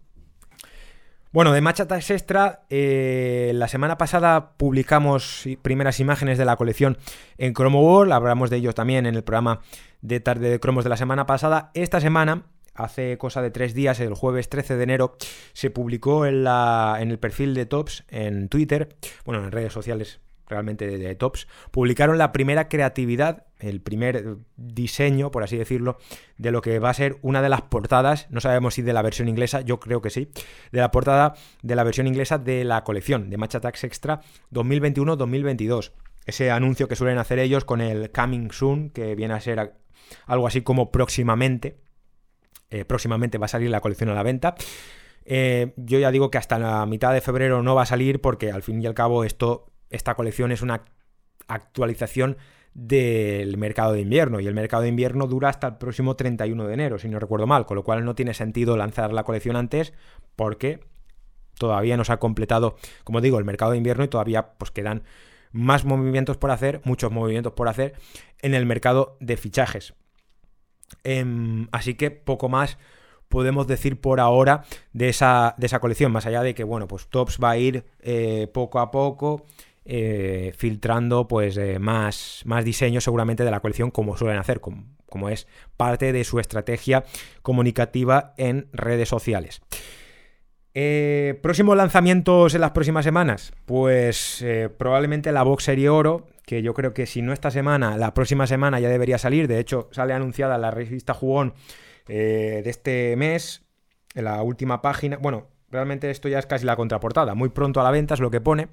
Bueno, 1.33 1.51
de 1.51 1.61
Machatas 1.61 2.11
Extra, 2.11 2.61
eh, 2.69 3.53
la 3.55 3.67
semana 3.67 3.97
pasada 3.97 4.55
publicamos 4.55 5.45
primeras 5.63 5.99
imágenes 5.99 6.37
de 6.37 6.45
la 6.45 6.57
colección 6.57 6.99
en 7.39 7.53
Chromo 7.53 7.81
World, 7.81 8.13
hablamos 8.13 8.51
de 8.51 8.57
ellos 8.57 8.75
también 8.75 9.07
en 9.07 9.15
el 9.15 9.23
programa 9.23 9.61
de 10.01 10.19
tarde 10.19 10.51
de 10.51 10.59
cromos 10.59 10.83
de 10.83 10.91
la 10.91 10.97
semana 10.97 11.25
pasada. 11.25 11.71
Esta 11.73 11.99
semana, 11.99 12.43
hace 12.75 13.17
cosa 13.17 13.41
de 13.41 13.49
tres 13.49 13.73
días, 13.73 13.99
el 13.99 14.13
jueves 14.13 14.47
13 14.47 14.77
de 14.77 14.83
enero, 14.83 15.17
se 15.53 15.71
publicó 15.71 16.27
en, 16.27 16.43
la, 16.43 16.97
en 16.99 17.09
el 17.09 17.17
perfil 17.17 17.55
de 17.55 17.65
Tops 17.65 18.05
en 18.09 18.47
Twitter, 18.47 18.95
bueno, 19.25 19.43
en 19.43 19.51
redes 19.51 19.73
sociales 19.73 20.21
realmente 20.47 20.97
de, 20.97 21.15
tops, 21.15 21.47
publicaron 21.71 22.17
la 22.17 22.31
primera 22.31 22.67
creatividad, 22.67 23.45
el 23.59 23.81
primer 23.81 24.37
diseño, 24.57 25.31
por 25.31 25.43
así 25.43 25.57
decirlo, 25.57 25.97
de 26.37 26.51
lo 26.51 26.61
que 26.61 26.79
va 26.79 26.89
a 26.89 26.93
ser 26.93 27.17
una 27.21 27.41
de 27.41 27.49
las 27.49 27.61
portadas, 27.63 28.27
no 28.29 28.41
sabemos 28.41 28.75
si 28.75 28.81
de 28.81 28.93
la 28.93 29.01
versión 29.01 29.29
inglesa, 29.29 29.61
yo 29.61 29.79
creo 29.79 30.01
que 30.01 30.09
sí, 30.09 30.29
de 30.71 30.79
la 30.79 30.91
portada 30.91 31.33
de 31.61 31.75
la 31.75 31.83
versión 31.83 32.07
inglesa 32.07 32.37
de 32.37 32.63
la 32.63 32.83
colección 32.83 33.29
de 33.29 33.37
Match 33.37 33.55
Attacks 33.55 33.83
Extra 33.83 34.21
2021-2022. 34.51 35.91
Ese 36.25 36.51
anuncio 36.51 36.87
que 36.87 36.95
suelen 36.95 37.17
hacer 37.17 37.39
ellos 37.39 37.65
con 37.65 37.81
el 37.81 38.11
Coming 38.11 38.51
Soon, 38.51 38.89
que 38.89 39.15
viene 39.15 39.33
a 39.33 39.41
ser 39.41 39.73
algo 40.25 40.47
así 40.47 40.61
como 40.61 40.91
próximamente. 40.91 41.79
Eh, 42.69 42.85
próximamente 42.85 43.37
va 43.37 43.45
a 43.45 43.49
salir 43.49 43.69
la 43.69 43.81
colección 43.81 44.09
a 44.09 44.13
la 44.13 44.23
venta. 44.23 44.55
Eh, 45.25 45.73
yo 45.77 45.99
ya 45.99 46.11
digo 46.11 46.31
que 46.31 46.37
hasta 46.37 46.59
la 46.59 46.85
mitad 46.85 47.13
de 47.13 47.21
febrero 47.21 47.61
no 47.63 47.75
va 47.75 47.83
a 47.83 47.85
salir 47.85 48.19
porque 48.19 48.51
al 48.51 48.63
fin 48.63 48.81
y 48.81 48.85
al 48.85 48.93
cabo 48.93 49.23
esto 49.23 49.72
esta 49.93 50.15
colección 50.15 50.51
es 50.51 50.61
una 50.61 50.83
actualización 51.47 52.37
del 52.73 53.57
mercado 53.57 53.93
de 53.93 54.01
invierno 54.01 54.39
y 54.39 54.47
el 54.47 54.53
mercado 54.55 54.83
de 54.83 54.89
invierno 54.89 55.27
dura 55.27 55.49
hasta 55.49 55.67
el 55.67 55.77
próximo 55.77 56.15
31 56.15 56.67
de 56.67 56.73
enero, 56.73 56.97
si 56.97 57.07
no 57.07 57.19
recuerdo 57.19 57.45
mal, 57.45 57.65
con 57.65 57.75
lo 57.75 57.83
cual 57.83 58.03
no 58.03 58.15
tiene 58.15 58.33
sentido 58.33 58.75
lanzar 58.75 59.13
la 59.13 59.23
colección 59.23 59.55
antes 59.55 59.93
porque 60.35 60.79
todavía 61.57 61.97
no 61.97 62.03
se 62.03 62.13
ha 62.13 62.17
completado, 62.17 62.75
como 63.03 63.21
digo, 63.21 63.37
el 63.37 63.45
mercado 63.45 63.71
de 63.71 63.77
invierno 63.77 64.03
y 64.03 64.07
todavía 64.07 64.53
pues 64.57 64.71
quedan 64.71 65.03
más 65.51 65.85
movimientos 65.85 66.37
por 66.37 66.49
hacer, 66.49 66.81
muchos 66.83 67.11
movimientos 67.11 67.53
por 67.53 67.67
hacer 67.67 67.93
en 68.41 68.55
el 68.55 68.65
mercado 68.65 69.17
de 69.19 69.37
fichajes. 69.37 69.93
Em, 71.03 71.67
así 71.71 71.93
que 71.93 72.09
poco 72.09 72.49
más 72.49 72.79
podemos 73.29 73.67
decir 73.67 74.01
por 74.01 74.19
ahora 74.19 74.63
de 74.93 75.09
esa, 75.09 75.53
de 75.57 75.67
esa 75.67 75.79
colección, 75.79 76.11
más 76.11 76.25
allá 76.25 76.41
de 76.41 76.55
que, 76.55 76.63
bueno, 76.63 76.87
pues 76.87 77.07
Tops 77.07 77.39
va 77.43 77.51
a 77.51 77.57
ir 77.57 77.85
eh, 77.99 78.47
poco 78.51 78.79
a 78.79 78.89
poco 78.89 79.45
eh, 79.85 80.53
filtrando 80.57 81.27
pues 81.27 81.57
eh, 81.57 81.79
más, 81.79 82.41
más 82.45 82.65
diseños 82.65 83.03
seguramente 83.03 83.43
de 83.43 83.51
la 83.51 83.59
colección 83.59 83.91
como 83.91 84.17
suelen 84.17 84.37
hacer, 84.39 84.59
como, 84.59 84.85
como 85.09 85.29
es 85.29 85.47
parte 85.77 86.13
de 86.13 86.23
su 86.23 86.39
estrategia 86.39 87.03
comunicativa 87.41 88.33
en 88.37 88.67
redes 88.71 89.09
sociales. 89.09 89.61
próximos 91.41 91.77
lanzamientos 91.77 92.55
en 92.55 92.61
las 92.61 92.71
próximas 92.71 93.05
semanas. 93.05 93.53
Pues 93.65 94.43
probablemente 94.77 95.31
la 95.31 95.43
Box 95.43 95.65
Serie 95.65 95.89
Oro, 95.89 96.27
que 96.45 96.61
yo 96.61 96.73
creo 96.73 96.93
que 96.93 97.05
si 97.05 97.21
no 97.21 97.33
esta 97.33 97.51
semana, 97.51 97.97
la 97.97 98.13
próxima 98.13 98.47
semana 98.47 98.79
ya 98.79 98.89
debería 98.89 99.17
salir. 99.17 99.47
De 99.47 99.59
hecho, 99.59 99.89
sale 99.91 100.13
anunciada 100.13 100.57
la 100.57 100.71
revista 100.71 101.13
Jugón 101.13 101.53
eh, 102.07 102.61
de 102.63 102.69
este 102.69 103.15
mes, 103.15 103.63
en 104.13 104.25
la 104.25 104.41
última 104.43 104.81
página. 104.81 105.17
Bueno, 105.17 105.47
realmente 105.69 106.09
esto 106.09 106.27
ya 106.27 106.39
es 106.39 106.45
casi 106.45 106.65
la 106.65 106.75
contraportada. 106.75 107.33
Muy 107.33 107.49
pronto 107.49 107.79
a 107.79 107.83
la 107.83 107.91
venta 107.91 108.13
es 108.13 108.19
lo 108.19 108.29
que 108.29 108.41
pone. 108.41 108.67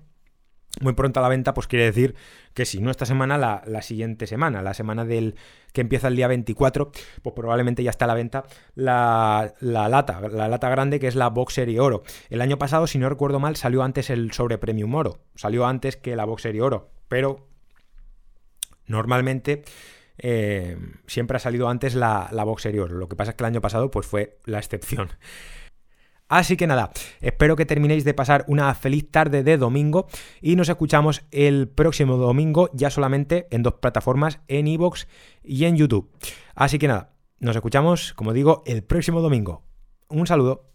Muy 0.81 0.93
pronto 0.93 1.19
a 1.19 1.23
la 1.23 1.29
venta, 1.29 1.53
pues 1.53 1.67
quiere 1.67 1.87
decir 1.87 2.15
que 2.55 2.65
si 2.65 2.81
no 2.81 2.93
esta 2.93 3.05
semana, 3.05 3.37
la, 3.37 3.83
siguiente 3.83 4.29
semana, 4.29 4.63
la 4.63 4.73
semana 4.73 5.05
del 5.05 5.35
que 5.73 5.81
empieza 5.81 6.07
el 6.09 6.15
día 6.15 6.29
24, 6.29 6.93
pues 7.23 7.35
probablemente 7.35 7.83
ya 7.83 7.91
está 7.91 8.05
a 8.05 8.09
la 8.09 8.15
venta 8.15 8.45
la, 8.77 9.53
lata, 9.61 10.21
la 10.29 10.49
lata 10.49 10.69
grande 10.69 11.01
que 11.01 11.09
es 11.09 11.17
la 11.17 11.29
Boxer 11.29 11.69
y 11.69 11.79
Oro. 11.81 12.05
El 12.29 12.41
año 12.41 12.57
pasado, 12.57 12.87
si 12.87 12.99
no 12.99 13.09
recuerdo 13.09 13.41
mal, 13.41 13.57
salió 13.57 13.83
antes 13.83 14.11
el 14.11 14.31
sobre 14.31 14.59
Premium 14.59 14.95
Oro, 14.95 15.19
salió 15.35 15.67
antes 15.67 15.97
que 15.97 16.15
la 16.15 16.25
Boxer 16.25 16.55
y 16.55 16.61
Oro, 16.61 16.91
pero 17.09 17.49
normalmente 18.87 19.65
eh, 20.23 20.77
siempre 21.07 21.37
ha 21.37 21.41
salido 21.41 21.69
antes 21.69 21.95
la, 21.95 22.29
la 22.33 22.45
box 22.45 22.67
Lo 22.67 23.09
que 23.09 23.17
pasa 23.17 23.31
es 23.31 23.37
que 23.37 23.43
el 23.43 23.49
año 23.49 23.61
pasado 23.61 23.91
pues, 23.91 24.07
fue 24.07 24.39
la 24.45 24.59
excepción. 24.59 25.09
Así 26.31 26.57
que 26.57 26.69
nada, 26.69 26.93
espero 27.21 27.57
que 27.57 27.67
terminéis 27.67 28.05
de 28.05 28.15
pasar 28.15 28.45
una 28.47 28.73
feliz 28.77 29.11
tarde 29.11 29.43
de 29.43 29.59
domingo 29.59 30.07
y 30.41 30.55
nos 30.55 30.69
escuchamos 30.69 31.23
el 31.33 31.67
próximo 31.69 32.17
domingo 32.19 32.71
ya 32.73 32.89
solamente 32.89 33.49
en 33.51 33.65
dos 33.65 33.75
plataformas, 33.75 34.39
en 34.47 34.69
iVoox 34.69 35.09
y 35.43 35.65
en 35.65 35.77
YouTube. 35.77 36.09
Así 36.55 36.79
que 36.79 36.87
nada, 36.87 37.15
nos 37.41 37.57
escuchamos, 37.57 38.15
como 38.15 38.33
digo, 38.33 38.63
el 38.65 38.85
próximo 38.85 39.21
domingo. 39.23 39.65
Un 40.09 40.29
saludo. 40.29 40.71